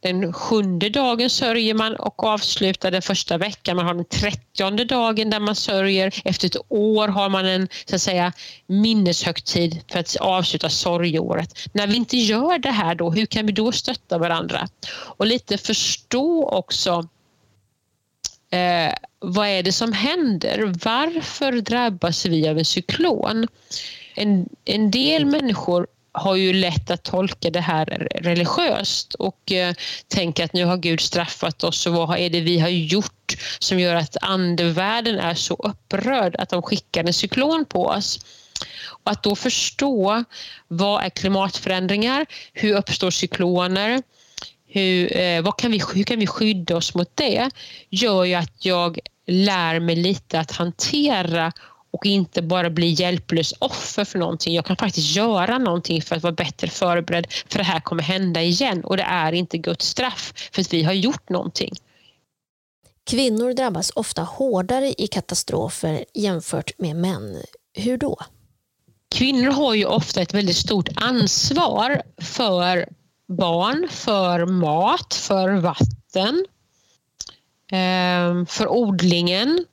[0.00, 3.76] den sjunde dagen sörjer man och avslutar den första veckan.
[3.76, 6.14] Man har den trettionde dagen där man sörjer.
[6.24, 8.32] Efter ett år har man en så att säga,
[8.66, 11.58] minneshögtid för att avsluta sorgeåret.
[11.72, 14.68] När vi inte gör det här då, hur kan vi då stötta varandra?
[14.90, 17.08] Och lite förstå också
[18.50, 20.72] eh, vad är det som händer?
[20.84, 23.46] Varför drabbas vi av en cyklon?
[24.14, 29.74] En, en del människor har ju lätt att tolka det här religiöst och eh,
[30.08, 33.80] tänka att nu har Gud straffat oss och vad är det vi har gjort som
[33.80, 38.20] gör att andevärlden är så upprörd att de skickar en cyklon på oss.
[39.04, 40.24] Och att då förstå
[40.68, 44.02] vad är klimatförändringar, hur uppstår cykloner,
[44.68, 47.50] hur, eh, vad kan vi, hur kan vi skydda oss mot det
[47.90, 51.52] gör ju att jag lär mig lite att hantera
[51.96, 54.54] och inte bara bli hjälplös offer för någonting.
[54.54, 58.42] Jag kan faktiskt göra någonting för att vara bättre förberedd för det här kommer hända
[58.42, 61.72] igen och det är inte Guds straff för att vi har gjort någonting.
[63.10, 67.42] Kvinnor drabbas ofta hårdare i katastrofer jämfört med män.
[67.74, 68.18] Hur då?
[69.14, 72.88] Kvinnor har ju ofta ett väldigt stort ansvar för
[73.28, 76.46] barn, för mat, för vatten,
[77.72, 79.64] ehm, för odlingen,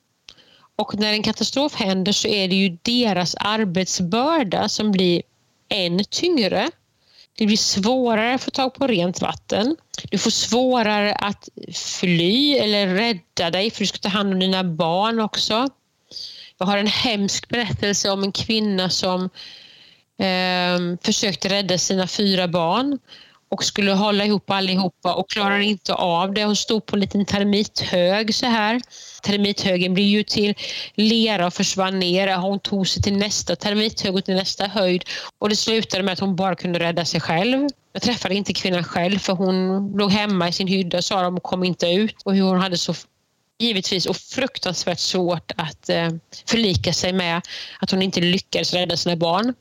[0.76, 5.22] och när en katastrof händer så är det ju deras arbetsbörda som blir
[5.70, 6.72] än tyngre.
[7.38, 9.76] Det blir svårare att få tag på rent vatten.
[10.12, 14.64] Du får svårare att fly eller rädda dig för du ska ta hand om dina
[14.64, 15.70] barn också.
[16.58, 19.24] Jag har en hemsk berättelse om en kvinna som
[20.18, 23.00] eh, försökte rädda sina fyra barn
[23.54, 26.44] och skulle hålla ihop allihopa och klarade inte av det.
[26.44, 28.82] Hon stod på en liten termithög så här.
[29.24, 30.54] Termithögen blev ju till
[30.96, 32.36] lera och försvann ner.
[32.38, 35.04] Hon tog sig till nästa termithög och till nästa höjd
[35.40, 37.68] och det slutade med att hon bara kunde rädda sig själv.
[37.94, 41.44] Jag träffade inte kvinnan själv för hon låg hemma i sin hydda sa de och
[41.44, 42.94] kom inte ut och hur hon hade så
[43.60, 46.10] givetvis och fruktansvärt svårt att eh,
[46.46, 47.42] förlika sig med
[47.80, 49.54] att hon inte lyckades rädda sina barn.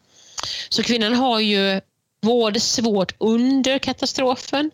[0.69, 1.81] Så kvinnan har ju
[2.23, 4.71] både svårt under katastrofen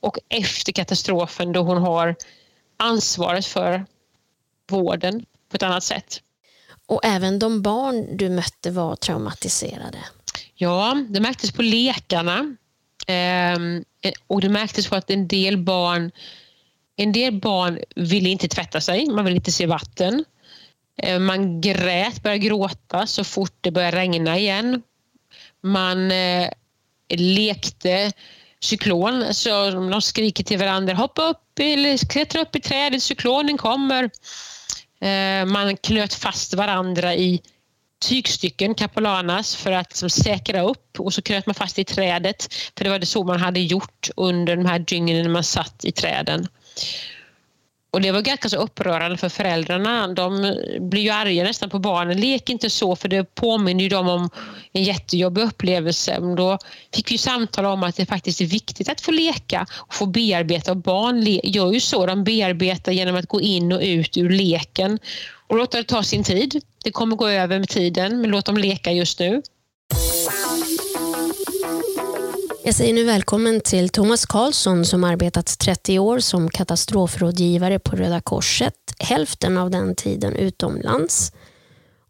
[0.00, 2.16] och efter katastrofen då hon har
[2.76, 3.86] ansvaret för
[4.70, 6.22] vården på ett annat sätt.
[6.86, 9.98] Och även de barn du mötte var traumatiserade?
[10.54, 12.56] Ja, det märktes på lekarna.
[13.06, 13.84] Ehm,
[14.26, 16.10] och det märktes på att en del barn
[16.96, 20.24] en del barn ville inte tvätta sig, man ville inte se vatten.
[20.96, 24.82] Ehm, man grät, började gråta så fort det började regna igen.
[25.62, 26.48] Man eh,
[27.16, 28.12] lekte
[28.60, 29.34] cyklon.
[29.34, 34.10] Så de skriker till varandra, hoppa upp eller klättra upp i trädet, cyklonen kommer.
[35.00, 37.40] Eh, man knöt fast varandra i
[38.00, 42.54] tygstycken, capolanas, för att som, säkra upp och så knöt man fast i trädet.
[42.76, 45.84] För det var det så man hade gjort under de här dygnen när man satt
[45.84, 46.48] i träden.
[47.90, 50.08] Och det var ganska så upprörande för föräldrarna.
[50.08, 52.20] De blir ju arga nästan på barnen.
[52.20, 54.30] Lek inte så för det påminner ju dem om
[54.72, 56.20] en jättejobbig upplevelse.
[56.20, 56.58] Men då
[56.94, 60.70] fick vi samtal om att det faktiskt är viktigt att få leka och få bearbeta.
[60.70, 62.06] Och barn gör ju så.
[62.06, 64.98] De bearbetar genom att gå in och ut ur leken
[65.46, 66.62] och låta det ta sin tid.
[66.84, 69.42] Det kommer gå över med tiden men låt dem leka just nu.
[72.68, 78.20] Jag säger nu välkommen till Thomas Karlsson som arbetat 30 år som katastrofrådgivare på Röda
[78.20, 81.32] Korset, hälften av den tiden utomlands.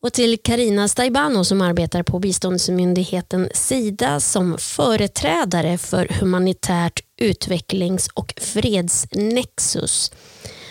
[0.01, 8.35] Och till Karina Staibano som arbetar på biståndsmyndigheten Sida som företrädare för humanitärt utvecklings och
[8.37, 10.13] fredsnexus.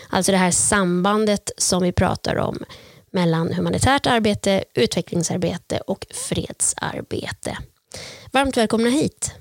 [0.09, 2.57] Alltså det här sambandet som vi pratar om
[3.11, 7.57] mellan humanitärt arbete, utvecklingsarbete och fredsarbete.
[8.31, 9.31] Varmt välkomna hit.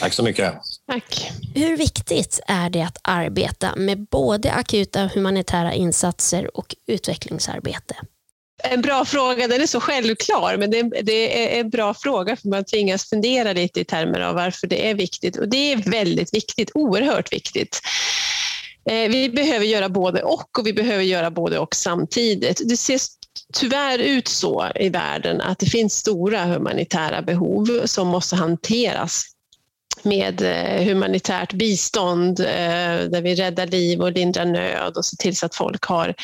[0.00, 0.54] Tack så mycket.
[0.90, 1.30] Tack.
[1.54, 7.94] Hur viktigt är det att arbeta med både akuta humanitära insatser och utvecklingsarbete?
[8.64, 10.70] En bra fråga, den är så självklar, men
[11.04, 14.90] det, är en bra fråga för man tvingas fundera lite i termer av varför det
[14.90, 15.36] är viktigt.
[15.36, 17.80] Och det är väldigt viktigt, oerhört viktigt.
[18.90, 22.62] Eh, vi behöver göra både och och vi behöver göra både och samtidigt.
[22.64, 23.00] Det ser
[23.54, 29.24] tyvärr ut så i världen att det finns stora humanitära behov som måste hanteras
[30.04, 32.46] med eh, humanitärt bistånd eh,
[33.10, 36.14] där vi räddar liv och lindrar nöd och ser till så att folk har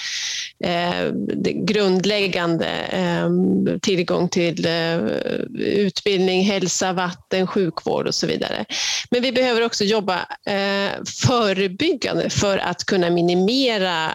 [0.65, 1.13] eh,
[1.55, 2.69] grundläggande
[3.83, 4.67] tillgång till
[5.59, 8.65] utbildning, hälsa, vatten, sjukvård och så vidare.
[9.11, 10.27] Men vi behöver också jobba
[11.27, 14.11] förebyggande för att kunna minimera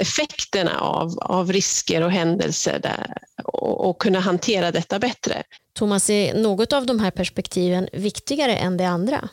[0.00, 5.42] effekterna av, av risker och händelser där, och, och kunna hantera detta bättre.
[5.74, 9.28] Thomas, är något av de här perspektiven viktigare än det andra?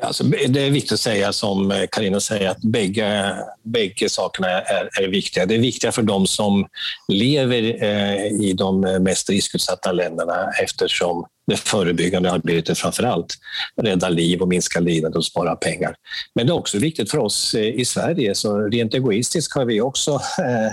[0.00, 5.02] Alltså, det är viktigt att säga som eh, Karina säger att bägge, bägge sakerna är,
[5.02, 5.46] är viktiga.
[5.46, 6.66] Det är viktiga för de som
[7.08, 13.34] lever eh, i de mest riskutsatta länderna eftersom det förebyggande arbetet framför allt
[13.82, 15.94] Rädda liv och minska lidande och spara pengar.
[16.34, 19.80] Men det är också viktigt för oss eh, i Sverige, så rent egoistiskt har vi
[19.80, 20.66] också eh,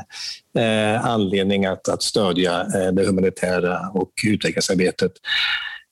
[0.64, 5.12] eh anledning att, att stödja eh, det humanitära och utvecklingsarbetet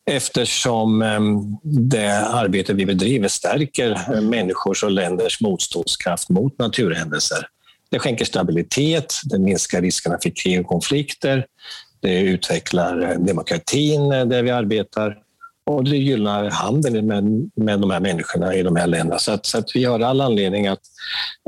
[0.09, 0.99] eftersom
[1.63, 7.47] det arbete vi bedriver stärker människors och länders motståndskraft mot naturhändelser.
[7.91, 11.45] Det skänker stabilitet, det minskar riskerna för krig och konflikter,
[11.99, 15.17] det utvecklar demokratin där vi arbetar
[15.67, 19.19] och det gynnar handeln med, med de här människorna i de här länderna.
[19.19, 20.79] Så, att, så att vi har all anledning att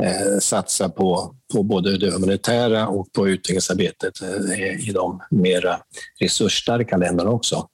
[0.02, 5.80] eh, satsa på, på både det humanitära och på utvecklingsarbetet eh, i de mera
[6.20, 7.68] resursstarka länderna också.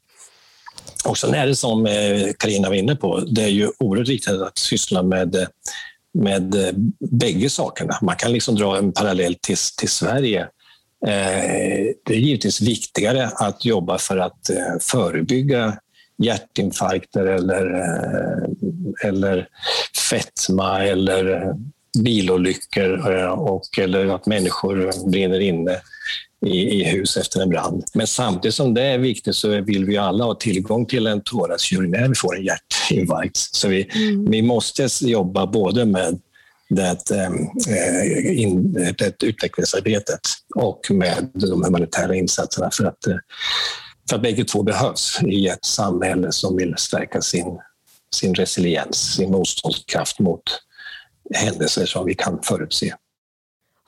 [1.06, 4.42] Och sen är det som eh, Karina var inne på, det är ju oerhört viktigt
[4.42, 5.48] att syssla med,
[6.14, 6.56] med
[7.12, 7.98] bägge sakerna.
[8.02, 10.48] Man kan liksom dra en parallell till, till Sverige.
[11.08, 15.78] Eh, det är givetvis viktigare att jobba för att eh, förebygga
[16.18, 19.48] hjärtinfarkter eller, eh, eller
[20.10, 21.54] fetma eller
[21.98, 25.82] bilolyckor och, eller att människor brinner inne
[26.46, 27.84] i, i hus efter en brand.
[27.94, 31.90] Men samtidigt som det är viktigt så vill vi alla ha tillgång till en thoraxkirurg
[31.90, 33.38] när vi får en hjärtinfarkt.
[33.38, 34.32] Så vi, mm.
[34.32, 36.20] vi måste jobba både med
[36.70, 40.22] det, ehm, eh, in, det utvecklingsarbetet
[40.56, 43.18] och med de humanitära insatserna för att, eh,
[44.10, 47.60] för att bägge två behövs i ett samhälle som vill stärka sin,
[48.16, 50.44] sin resiliens, sin motståndskraft mot
[51.34, 52.94] händelser som vi kan förutse.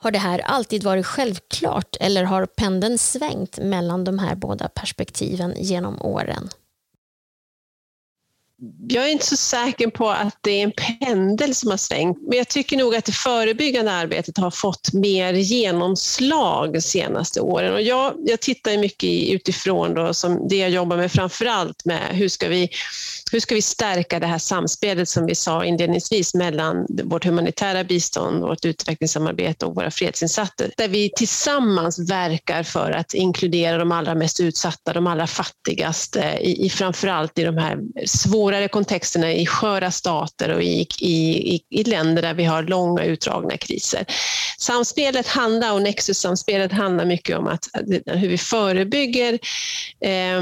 [0.00, 5.54] Har det här alltid varit självklart eller har pendeln svängt mellan de här båda perspektiven
[5.56, 6.48] genom åren?
[8.88, 12.38] Jag är inte så säker på att det är en pendel som har svängt, men
[12.38, 17.74] jag tycker nog att det förebyggande arbetet har fått mer genomslag de senaste åren.
[17.74, 22.00] Och jag, jag tittar mycket utifrån då, som det jag jobbar med framför allt med
[22.10, 22.70] hur ska vi
[23.32, 28.40] hur ska vi stärka det här samspelet som vi sa inledningsvis mellan vårt humanitära bistånd,
[28.40, 34.40] vårt utvecklingssamarbete och våra fredsinsatser, där vi tillsammans verkar för att inkludera de allra mest
[34.40, 37.78] utsatta, de allra fattigaste, i, i framförallt i de här
[38.48, 43.56] svårare kontexterna i sköra stater och i, i, i länder där vi har långa utdragna
[43.56, 44.04] kriser.
[44.58, 47.68] Samspelet handlar, och Nexus-samspelet handlar mycket om att,
[48.06, 49.38] hur vi förebygger
[50.04, 50.40] eh,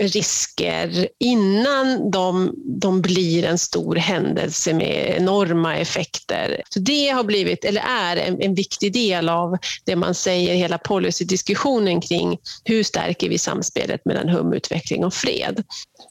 [0.00, 6.62] risker innan de de, blir en stor händelse med enorma effekter.
[6.70, 10.78] Så det har blivit, eller är, en, en viktig del av det man säger, hela
[10.78, 15.62] policydiskussionen kring hur stärker vi samspelet mellan humutveckling och fred.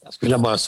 [0.02, 0.58] Jag skulle bara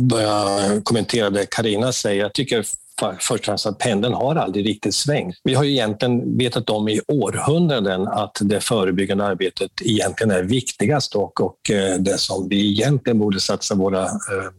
[0.00, 2.22] börja kommentera det Karina säger.
[2.22, 2.64] Jag tycker
[3.00, 5.36] först och främst att pendeln har aldrig riktigt svängt.
[5.44, 11.14] Vi har ju egentligen vetat om i århundraden att det förebyggande arbetet egentligen är viktigast
[11.14, 14.50] och, och eh, det som vi egentligen borde satsa våra eh,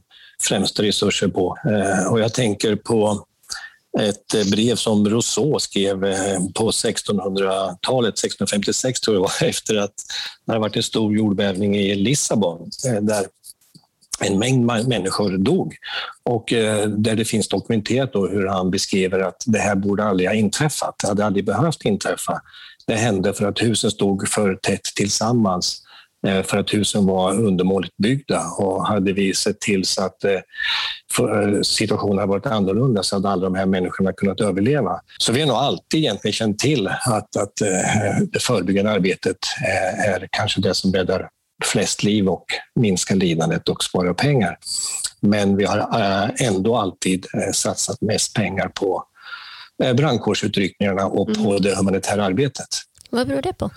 [0.41, 1.57] främsta resurser på.
[1.65, 3.25] Eh, och jag tänker på
[3.99, 5.99] ett brev som Rousseau skrev
[6.53, 9.93] på 1600-talet, 1656 tror jag det var, efter att
[10.45, 12.69] det hade varit en stor jordbävning i Lissabon
[13.01, 13.25] där
[14.19, 15.75] en mängd människor dog
[16.23, 20.35] och eh, där det finns dokumenterat hur han beskriver att det här borde aldrig ha
[20.35, 20.95] inträffat.
[21.01, 22.41] Det hade aldrig behövt inträffa.
[22.87, 25.81] Det hände för att husen stod för tätt tillsammans
[26.27, 30.31] Eh, för att husen var undermåligt byggda och hade vi sett till så att eh,
[30.31, 34.99] eh situationen hade varit annorlunda så hade alla de här människorna kunnat överleva.
[35.17, 39.37] Så vi har nog alltid egentligen känt till att, att eh, det förebyggande arbetet
[40.07, 41.29] är kanske det som räddar
[41.65, 44.57] flest liv och minskar lidandet och sparar pengar.
[45.19, 45.87] Men vi har
[46.39, 49.03] ändå alltid satsat mest pengar på
[49.95, 51.61] brandkårsutryckningarna och på mm.
[51.61, 52.67] det humanitära arbetet.
[53.09, 53.69] Vad beror det på?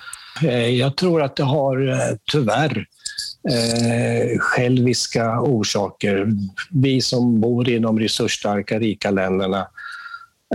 [0.43, 2.87] Eh, jag tror att det har eh, tyvärr
[3.49, 6.27] eh, själviska orsaker.
[6.71, 9.69] Vi som bor i de resursstarka, rika länderna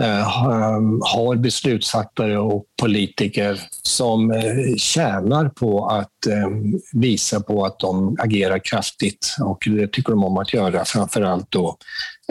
[0.02, 7.80] Eh, ehm, har beslutsfattare och politiker som eh, tjänar på att ehm, visa på att
[7.80, 11.78] de agerar kraftigt och det tycker de om att göra, framför allt då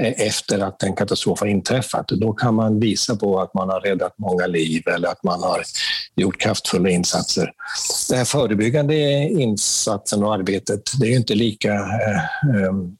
[0.00, 2.09] eh, efter att en katastrof har inträffat.
[2.09, 5.62] Då kan man visa på att man har räddat många liv eller att man har
[6.16, 7.50] gjort kraftfulla insatser.
[8.09, 8.94] Den här förebyggande
[9.29, 12.96] insatsen och arbetet, det är inte lika ehm,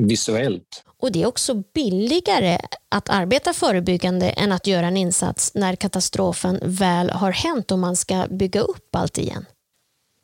[0.00, 0.84] visuellt.
[1.00, 2.58] Och det är också billigare
[2.88, 7.96] att arbeta förebyggande än att göra en insats när katastrofen väl har hänt och man
[7.96, 9.44] ska bygga upp allt igen.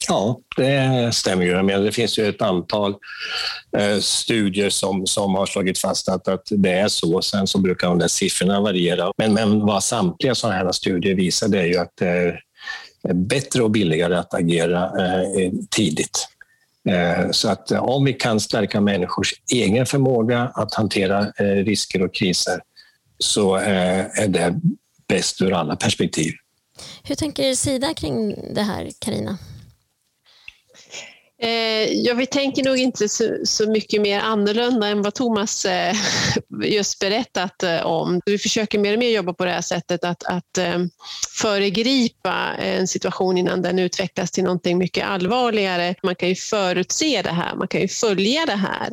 [0.09, 1.63] Ja, det stämmer ju.
[1.63, 2.95] Men det finns ju ett antal
[3.77, 7.23] eh, studier som, som har slagit fast att, att det är så.
[7.23, 9.13] Sen så brukar de där siffrorna variera.
[9.17, 12.41] Men, men vad samtliga sådana här studier visar det är ju att det är
[13.15, 16.29] bättre och billigare att agera eh, tidigt.
[16.87, 22.03] Eh, så att eh, om vi kan stärka människors egen förmåga att hantera eh, risker
[22.03, 22.61] och kriser
[23.19, 24.61] så är det
[25.09, 26.33] bäst ur alla perspektiv.
[27.03, 29.39] Hur tänker Sida kring det här, Karina?
[31.43, 35.97] Eh, ja, vi tänker nog inte så, så, mycket mer annorlunda än vad Thomas eh,
[36.65, 38.21] just berättat eh, om.
[38.27, 40.79] Vi försöker mer och mer jobba på det här sättet att, att eh,
[41.37, 45.95] föregripa en situation innan den utvecklas till någonting mycket allvarligare.
[46.03, 48.91] Man kan ju förutse det här, man kan ju följa det här.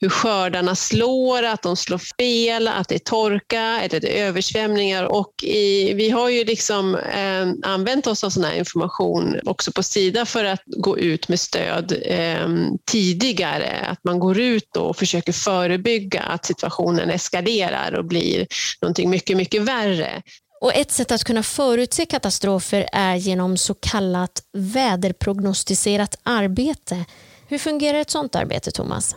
[0.00, 5.04] Hur skördarna slår, att de slår fel, att det är torka eller det är översvämningar.
[5.04, 9.82] Och i, vi har ju liksom eh, använt oss av sån här information också på
[9.82, 12.48] Sida för att gå ut med stöd stöd eh,
[12.90, 13.86] tidigare.
[13.86, 18.46] Att man går ut och försöker förebygga att situationen eskalerar och blir
[18.82, 20.22] någonting mycket, mycket värre.
[20.60, 27.04] Och ett sätt att kunna förutse katastrofer är genom så kallat väderprognostiserat arbete.
[27.48, 29.16] Hur fungerar ett sådant arbete, Thomas?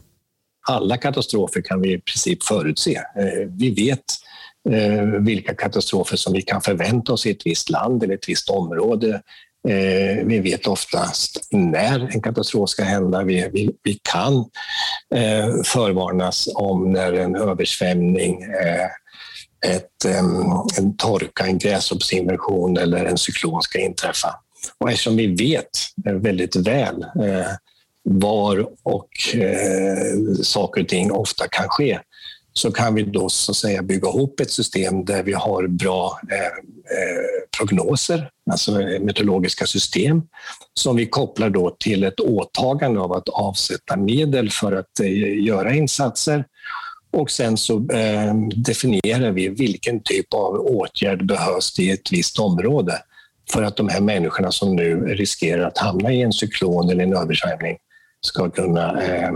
[0.68, 2.95] Alla katastrofer kan vi i princip förutse.
[2.95, 4.03] Eh, vi vet
[4.70, 8.49] eh, vilka katastrofer som vi kan förvänta oss i ett visst land eller ett visst
[8.49, 9.22] område
[9.68, 13.24] Eh, vi vet oftast när en katastrof ska hända.
[13.24, 14.34] Vi, vi, vi kan
[15.16, 18.89] eh, förvarnas om när en översvämning, eh,
[19.74, 20.05] ett,
[20.78, 24.36] en torka, en gräshoppsinversion eller en cyklon ska inträffa.
[24.78, 25.70] Och eftersom vi vet
[26.05, 27.51] eh, väldigt väl eh,
[28.03, 31.99] var och eh, saker och ting ofta kan ske
[32.60, 36.20] så kan vi då så att säga bygga ihop ett system där vi har bra
[36.32, 40.22] eh, eh prognoser, alltså eh, meteorologiska system,
[40.74, 45.74] som vi kopplar då till ett åtagande av att avsätta medel för att eh, göra
[45.74, 46.45] insatser.
[47.12, 53.01] Och sen så eh, definierar vi vilken typ av åtgärd behövs i ett visst område
[53.53, 57.18] för att de här människorna som nu riskerar att hamna i en cyklon eller en
[57.18, 57.78] översvämning
[58.26, 59.32] ska kunna eh,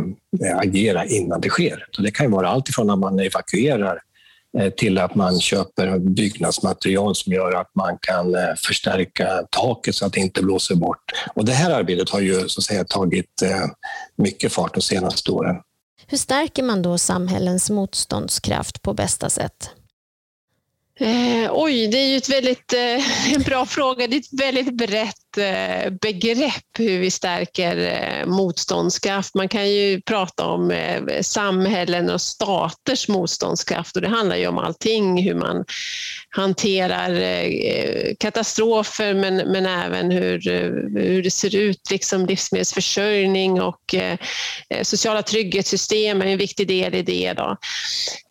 [0.57, 1.85] agera innan det sker.
[1.91, 4.01] Så det kan vara allt ifrån att man evakuerar
[4.57, 10.05] eh, till att man köper byggnadsmaterial som gör att man kan eh, förstärka taket så
[10.05, 11.11] att det inte blåser bort.
[11.35, 13.65] Och det här arbetet har ju så att säga, tagit eh,
[14.15, 15.55] mycket fart de senaste åren.
[16.07, 19.69] Hur stärker man då samhällens motståndskraft på bästa sätt?
[20.99, 24.07] Eh, oj, det är ju ett väldigt, eh, en bra fråga.
[24.07, 29.35] Det är ett väldigt brett Eh, Eh, begrepp hur vi stärker eh, motståndskraft.
[29.35, 34.57] Man kan ju prata om eh, samhällen och staters motståndskraft och det handlar ju om
[34.57, 35.65] allting, hur man
[36.29, 37.19] hanterar
[38.19, 40.39] katastrofer men, men även hur,
[40.99, 43.95] hur det ser ut, liksom livsmedelsförsörjning och
[44.83, 47.33] sociala trygghetssystem är en viktig del i det.
[47.33, 47.57] Då.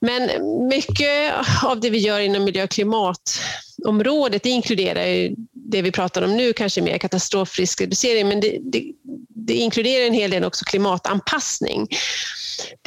[0.00, 0.30] Men
[0.68, 1.34] mycket
[1.64, 5.30] av det vi gör inom miljö och klimatområdet inkluderar
[5.70, 8.84] det vi pratar om nu, kanske mer katastrofriskreducering, men det, det,
[9.28, 11.88] det inkluderar en hel del också klimatanpassning.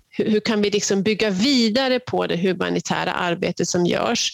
[0.10, 4.34] Hur, hur kan vi liksom bygga vidare på det humanitära arbetet som görs?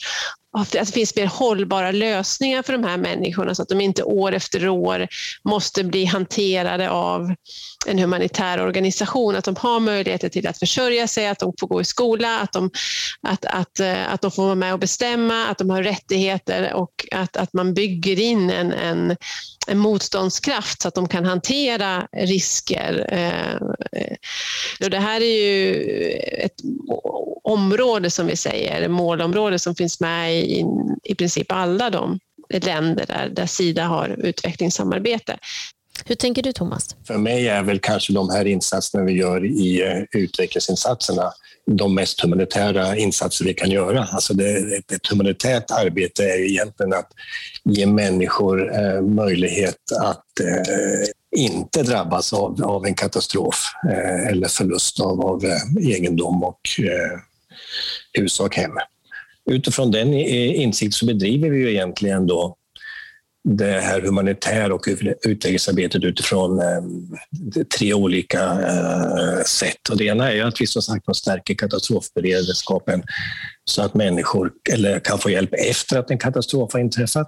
[0.53, 4.31] Att det finns mer hållbara lösningar för de här människorna så att de inte år
[4.31, 5.07] efter år
[5.43, 7.35] måste bli hanterade av
[7.87, 9.35] en humanitär organisation.
[9.35, 12.53] Att de har möjligheter till att försörja sig, att de får gå i skola, att
[12.53, 12.71] de,
[13.21, 17.05] att, att, eh, att de får vara med och bestämma, att de har rättigheter och
[17.11, 19.15] att, att man bygger in en, en,
[19.67, 23.09] en motståndskraft så att de kan hantera risker.
[23.11, 23.53] Eh,
[24.01, 24.17] eh,
[24.83, 25.81] och det här är ju
[26.43, 26.61] ett
[27.47, 30.65] område som vi säger, målområde som finns med i
[31.03, 32.19] i princip alla de
[32.49, 35.37] länder där, där Sida har utvecklingssamarbete.
[36.05, 36.95] Hur tänker du Thomas?
[37.07, 41.31] För mig är väl kanske de här insatserna vi gör i eh, utvecklingsinsatserna
[41.71, 44.07] de mest humanitära insatser vi kan göra.
[44.11, 47.11] Alltså det, ett, ett humanitärt arbete är egentligen att
[47.63, 53.55] ge människor eh, möjlighet att eh, inte drabbas av, av en katastrof
[53.89, 57.19] eh, eller förlust av, av eh, egendom och eh,
[58.13, 58.77] hus och hem
[59.51, 62.55] utifrån den eh, insikt så bedriver vi ju egentligen då
[63.49, 64.87] det här humanitära och
[65.25, 69.89] utvecklingsarbetet utifrån eh, tre olika eh, sätt.
[69.89, 73.03] Och det ena är att vi som sagt stärker katastrofberedskapen
[73.65, 77.27] så att människor eller kan få hjälp efter att en katastrof har inträffat.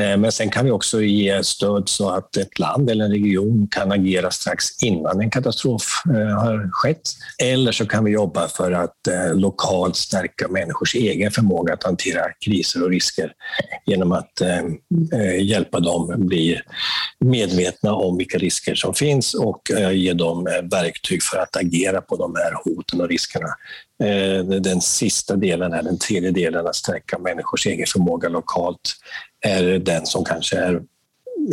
[0.00, 3.68] Eh, men sen kan vi också ge stöd så att ett land eller en region
[3.70, 7.10] kan agera strax innan en katastrof eh, har skett.
[7.42, 12.20] Eller så kan vi jobba för att eh, lokalt stärka människors egen förmåga att hantera
[12.44, 13.32] kriser och risker
[13.86, 14.42] genom att
[15.40, 16.60] hjälpa dem bli
[17.20, 22.34] medvetna om vilka risker som finns och ge dem verktyg för att agera på de
[22.36, 23.48] här hoten och riskerna.
[24.60, 28.96] Den sista delen, är den tredje delen, att stärka människors egen förmåga lokalt
[29.44, 30.82] är den som kanske är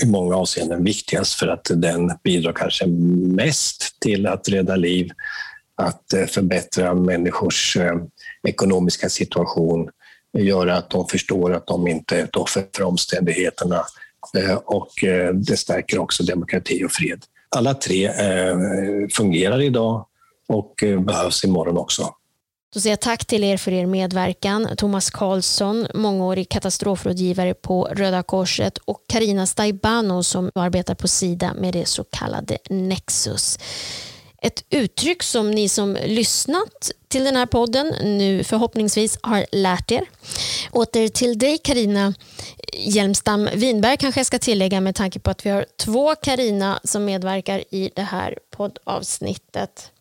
[0.04, 5.12] i många avseenden viktigast för att den bidrar kanske mest till att rädda liv,
[5.76, 7.96] att eh, förbättra människors eh,
[8.48, 9.90] ekonomiska situation,
[10.38, 13.86] göra att de förstår att de inte är ett offer för omständigheterna
[14.38, 14.92] eh, och
[15.34, 17.24] det stärker också demokrati och fred.
[17.56, 18.12] Alla tre
[19.14, 20.06] fungerar idag
[20.48, 22.16] och behövs imorgon också.
[22.74, 24.68] Då säger jag tack till er för er medverkan.
[24.78, 31.74] Thomas Karlsson, mångårig katastrofrådgivare på Röda Korset och Karina Staibano som arbetar på Sida med
[31.74, 33.60] det så kallade Nexus.
[34.42, 40.06] Ett uttryck som ni som lyssnat till den här podden nu förhoppningsvis har lärt er.
[40.72, 42.14] Åter till dig Karina
[42.74, 47.06] Hjelmstam Winberg kanske jag ska tillägga med tanke på att vi har två Karina som
[47.06, 49.92] medverkar i det här poddavsnittet.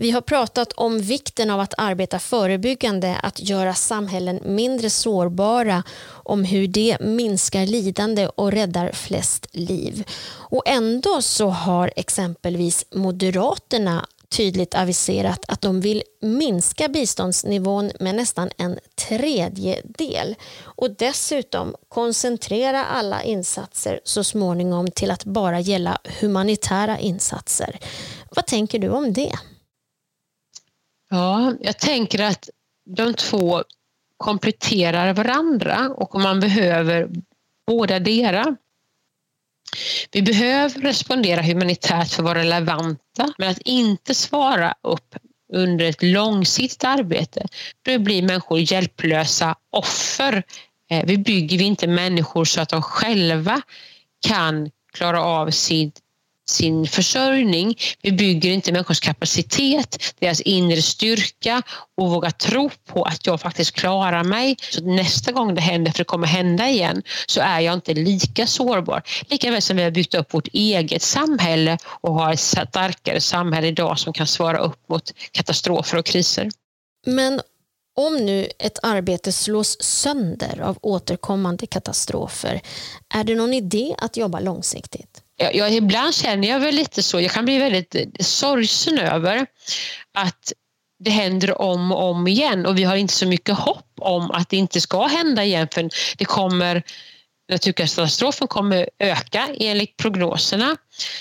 [0.00, 6.44] Vi har pratat om vikten av att arbeta förebyggande, att göra samhällen mindre sårbara, om
[6.44, 10.04] hur det minskar lidande och räddar flest liv.
[10.30, 18.50] Och ändå så har exempelvis Moderaterna tydligt aviserat att de vill minska biståndsnivån med nästan
[18.56, 18.78] en
[19.08, 27.78] tredjedel och dessutom koncentrera alla insatser så småningom till att bara gälla humanitära insatser.
[28.30, 29.32] Vad tänker du om det?
[31.10, 32.50] Ja, jag tänker att
[32.96, 33.64] de två
[34.16, 37.08] kompletterar varandra och man behöver
[37.66, 38.56] båda dera.
[40.12, 45.14] Vi behöver respondera humanitärt för att vara relevanta, men att inte svara upp
[45.52, 47.46] under ett långsiktigt arbete,
[47.82, 50.42] då blir människor hjälplösa offer.
[50.90, 53.62] Eh, vi bygger vi inte människor så att de själva
[54.26, 56.00] kan klara av sitt
[56.50, 57.78] sin försörjning.
[58.02, 61.62] Vi bygger inte människors kapacitet, deras inre styrka
[61.96, 64.56] och våga tro på att jag faktiskt klarar mig.
[64.70, 68.46] Så nästa gång det händer, för det kommer hända igen, så är jag inte lika
[68.46, 69.02] sårbar.
[69.28, 73.98] Likaväl som vi har byggt upp vårt eget samhälle och har ett starkare samhälle idag
[73.98, 76.50] som kan svara upp mot katastrofer och kriser.
[77.06, 77.40] Men
[77.96, 82.60] om nu ett arbete slås sönder av återkommande katastrofer,
[83.14, 85.22] är det någon idé att jobba långsiktigt?
[85.38, 89.46] Jag, jag, ibland känner jag väl lite så, jag kan bli väldigt sorgsen över
[90.14, 90.52] att
[91.04, 94.48] det händer om och om igen och vi har inte så mycket hopp om att
[94.48, 96.82] det inte ska hända igen för det kommer
[97.48, 100.76] naturkatastrofen kommer öka enligt prognoserna.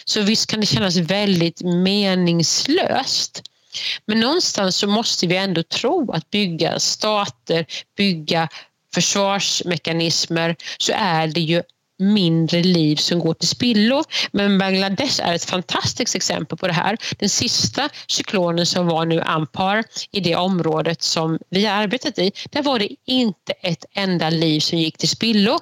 [0.06, 3.42] Så visst kan det kännas väldigt meningslöst.
[4.06, 7.66] Men någonstans så måste vi ändå tro att bygga stater,
[7.98, 8.50] bygga
[8.94, 11.64] försvarsmekanismer så är det ju
[12.00, 14.04] mindre liv som går till spillo.
[14.32, 16.98] Men Bangladesh är ett fantastiskt exempel på det här.
[17.18, 22.32] Den sista cyklonen som var nu Ampar i det området som vi har arbetat i,
[22.52, 25.60] där var det inte ett enda liv som gick till spillo.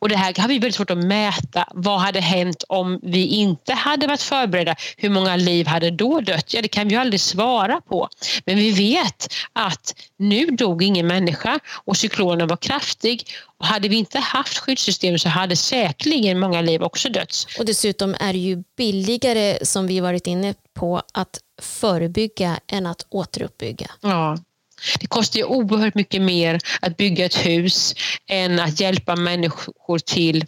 [0.00, 1.68] Och det här har vi väldigt svårt att mäta.
[1.74, 4.76] Vad hade hänt om vi inte hade varit förberedda?
[4.96, 6.54] Hur många liv hade då dött?
[6.54, 8.08] Ja, det kan vi aldrig svara på.
[8.44, 13.24] Men vi vet att nu dog ingen människa och cyklonen var kraftig.
[13.58, 17.46] Och hade vi inte haft skyddssystem så hade säkerligen många liv också dött.
[17.58, 23.06] Och dessutom är det ju billigare, som vi varit inne på, att förebygga än att
[23.08, 23.90] återuppbygga.
[24.00, 24.38] Ja.
[25.00, 27.94] Det kostar ju oerhört mycket mer att bygga ett hus
[28.28, 30.44] än att hjälpa människor till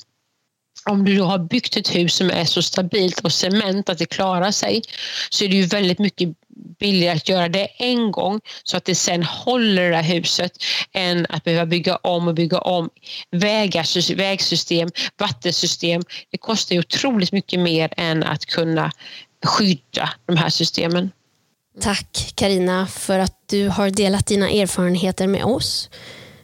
[0.85, 4.51] om du har byggt ett hus som är så stabilt och cement att det klarar
[4.51, 4.83] sig
[5.31, 6.29] så är det ju väldigt mycket
[6.79, 10.53] billigare att göra det en gång så att det sen håller det där huset
[10.93, 12.91] än att behöva bygga om och bygga om
[13.31, 16.03] vägar, vägsystem, vattensystem.
[16.31, 18.93] Det kostar ju otroligt mycket mer än att kunna
[19.47, 21.11] skydda de här systemen.
[21.81, 25.91] Tack Karina för att du har delat dina erfarenheter med oss.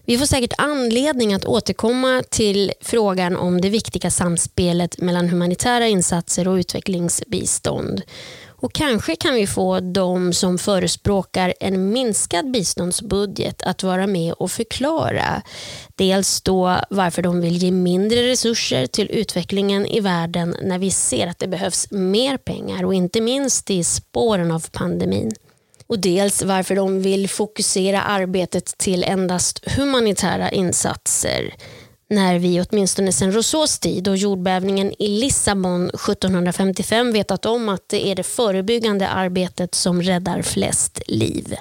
[0.07, 6.49] Vi får säkert anledning att återkomma till frågan om det viktiga samspelet mellan humanitära insatser
[6.49, 8.03] och utvecklingsbistånd.
[8.65, 14.51] Och kanske kan vi få de som förespråkar en minskad biståndsbudget att vara med och
[14.51, 15.43] förklara
[15.95, 21.27] dels då varför de vill ge mindre resurser till utvecklingen i världen när vi ser
[21.27, 25.33] att det behövs mer pengar och inte minst i spåren av pandemin.
[25.87, 31.55] Och dels varför de vill fokusera arbetet till endast humanitära insatser
[32.09, 38.07] när vi åtminstone sedan Rousseaus tid och jordbävningen i Lissabon 1755 vetat om att det
[38.07, 41.55] är det förebyggande arbetet som räddar flest liv.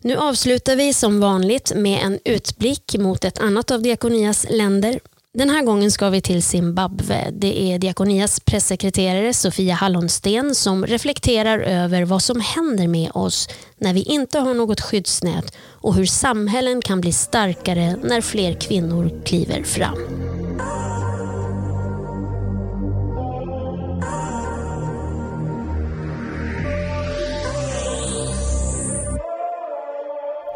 [0.00, 5.00] Nu avslutar vi som vanligt med en utblick mot ett annat av Diakonias länder,
[5.34, 7.30] den här gången ska vi till Zimbabwe.
[7.32, 13.94] Det är Diakonias pressekreterare Sofia Hallonsten som reflekterar över vad som händer med oss när
[13.94, 19.62] vi inte har något skyddsnät och hur samhällen kan bli starkare när fler kvinnor kliver
[19.62, 19.98] fram.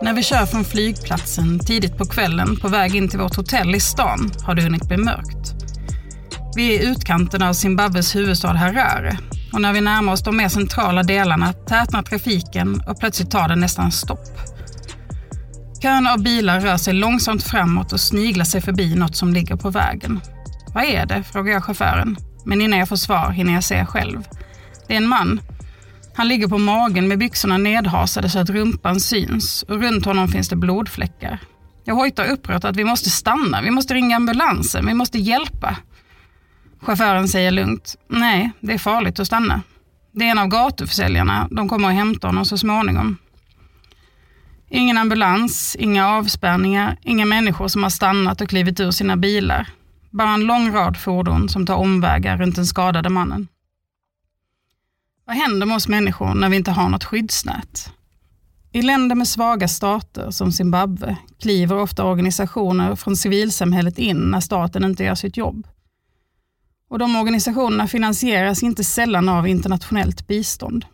[0.03, 3.81] När vi kör från flygplatsen tidigt på kvällen på väg in till vårt hotell i
[3.81, 5.55] stan har det hunnit bli mörkt.
[6.57, 9.19] Vi är i utkanten av Zimbabwes huvudstad Harare
[9.53, 13.61] och när vi närmar oss de mer centrala delarna tätnar trafiken och plötsligt tar den
[13.61, 14.39] nästan stopp.
[15.83, 19.71] Kön av bilar rör sig långsamt framåt och sniglar sig förbi något som ligger på
[19.71, 20.21] vägen.
[20.75, 21.23] Vad är det?
[21.23, 22.17] frågar jag chauffören.
[22.45, 24.29] Men innan jag får svar hinner jag se själv.
[24.87, 25.41] Det är en man
[26.19, 30.49] han ligger på magen med byxorna nedhasade så att rumpan syns och runt honom finns
[30.49, 31.39] det blodfläckar.
[31.85, 35.77] Jag hojtar upprört att vi måste stanna, vi måste ringa ambulansen, vi måste hjälpa.
[36.81, 39.63] Chauffören säger lugnt, nej, det är farligt att stanna.
[40.13, 43.17] Det är en av gatuförsäljarna, de kommer att hämta honom så småningom.
[44.71, 49.69] Ingen ambulans, inga avspärrningar, inga människor som har stannat och klivit ur sina bilar.
[50.11, 53.49] Bara en lång rad fordon som tar omvägar runt den skadade mannen.
[55.29, 57.93] Vad händer med oss människor när vi inte har något skyddsnät?
[58.73, 64.85] I länder med svaga stater som Zimbabwe kliver ofta organisationer från civilsamhället in när staten
[64.85, 65.67] inte gör sitt jobb.
[66.91, 70.85] Och de organisationerna finansieras inte sällan av internationellt bistånd.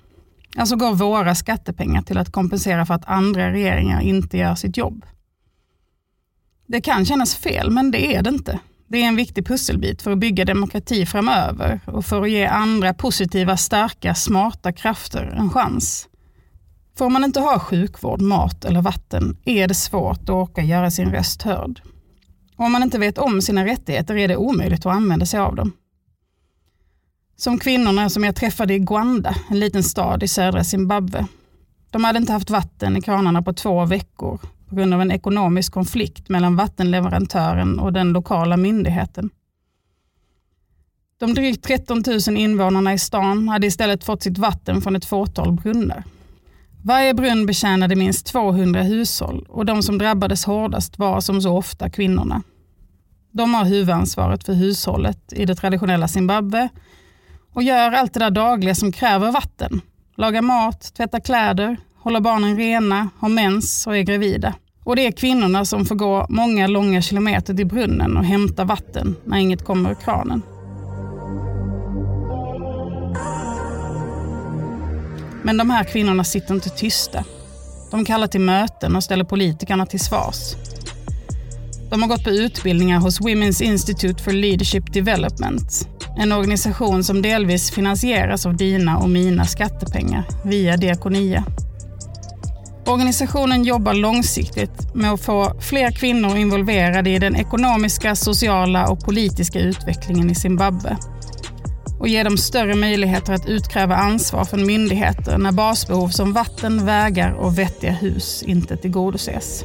[0.56, 5.06] Alltså går våra skattepengar till att kompensera för att andra regeringar inte gör sitt jobb.
[6.66, 8.60] Det kan kännas fel, men det är det inte.
[8.94, 12.94] Det är en viktig pusselbit för att bygga demokrati framöver och för att ge andra
[12.94, 16.08] positiva, starka, smarta krafter en chans.
[16.98, 21.10] Får man inte ha sjukvård, mat eller vatten är det svårt att orka göra sin
[21.10, 21.80] röst hörd.
[22.56, 25.72] Om man inte vet om sina rättigheter är det omöjligt att använda sig av dem.
[27.36, 31.26] Som kvinnorna som jag träffade i Gwanda, en liten stad i södra Zimbabwe.
[31.90, 35.72] De hade inte haft vatten i kranarna på två veckor på grund av en ekonomisk
[35.72, 39.30] konflikt mellan vattenleverantören och den lokala myndigheten.
[41.18, 45.52] De drygt 13 000 invånarna i stan hade istället fått sitt vatten från ett fåtal
[45.52, 46.04] brunnar.
[46.82, 51.90] Varje brunn betjänade minst 200 hushåll och de som drabbades hårdast var som så ofta
[51.90, 52.42] kvinnorna.
[53.32, 56.68] De har huvudansvaret för hushållet i det traditionella Zimbabwe
[57.52, 59.80] och gör allt det där dagliga som kräver vatten.
[60.16, 64.54] Lagar mat, tvättar kläder, håller barnen rena, har mens och är gravida.
[64.84, 69.16] Och det är kvinnorna som får gå många långa kilometer till brunnen och hämta vatten
[69.24, 70.42] när inget kommer ur kranen.
[75.42, 77.24] Men de här kvinnorna sitter inte tysta.
[77.90, 80.54] De kallar till möten och ställer politikerna till svars.
[81.90, 85.88] De har gått på utbildningar hos Women's Institute for Leadership Development.
[86.18, 91.44] En organisation som delvis finansieras av dina och mina skattepengar via Diakonia.
[92.86, 99.60] Organisationen jobbar långsiktigt med att få fler kvinnor involverade i den ekonomiska, sociala och politiska
[99.60, 100.96] utvecklingen i Zimbabwe
[102.00, 107.32] och ge dem större möjligheter att utkräva ansvar från myndigheter när basbehov som vatten, vägar
[107.32, 109.64] och vettiga hus inte tillgodoses.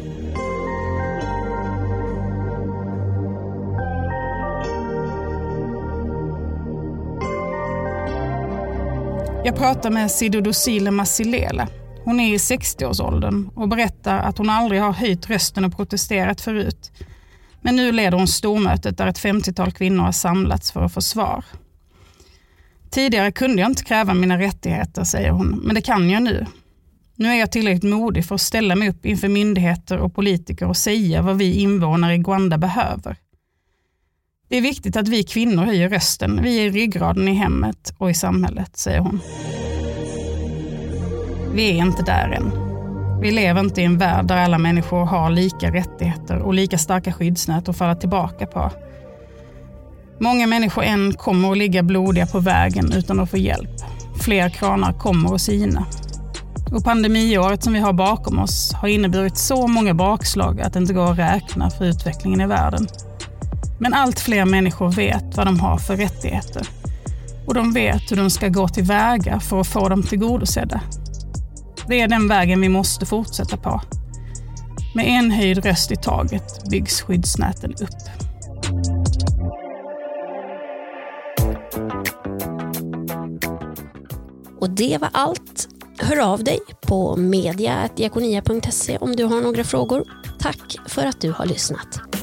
[9.43, 11.67] Jag pratar med Sidodosile Masilela.
[12.03, 16.91] Hon är i 60-årsåldern och berättar att hon aldrig har höjt rösten och protesterat förut.
[17.61, 21.45] Men nu leder hon stormötet där ett 50-tal kvinnor har samlats för att få svar.
[22.89, 26.45] Tidigare kunde jag inte kräva mina rättigheter, säger hon, men det kan jag nu.
[27.15, 30.77] Nu är jag tillräckligt modig för att ställa mig upp inför myndigheter och politiker och
[30.77, 33.15] säga vad vi invånare i Guanda behöver.
[34.49, 36.39] Det är viktigt att vi kvinnor höjer rösten.
[36.43, 39.21] Vi är ryggraden i hemmet och i samhället, säger hon.
[41.53, 42.51] Vi är inte där än.
[43.21, 47.13] Vi lever inte i en värld där alla människor har lika rättigheter och lika starka
[47.13, 48.71] skyddsnät att falla tillbaka på.
[50.19, 53.69] Många människor än kommer att ligga blodiga på vägen utan att få hjälp.
[54.21, 55.85] Fler kranar kommer att sina.
[56.71, 60.93] Och pandemiåret som vi har bakom oss har inneburit så många bakslag att det inte
[60.93, 62.87] går att räkna för utvecklingen i världen.
[63.79, 66.67] Men allt fler människor vet vad de har för rättigheter.
[67.47, 70.81] Och de vet hur de ska gå tillväga för att få dem tillgodosedda.
[71.89, 73.81] Det är den vägen vi måste fortsätta på.
[74.95, 77.89] Med en höjd röst i taget byggs skyddsnäten upp.
[84.59, 85.67] Och det var allt.
[85.99, 90.03] Hör av dig på media.diakonia.se om du har några frågor.
[90.39, 92.18] Tack för att du har lyssnat.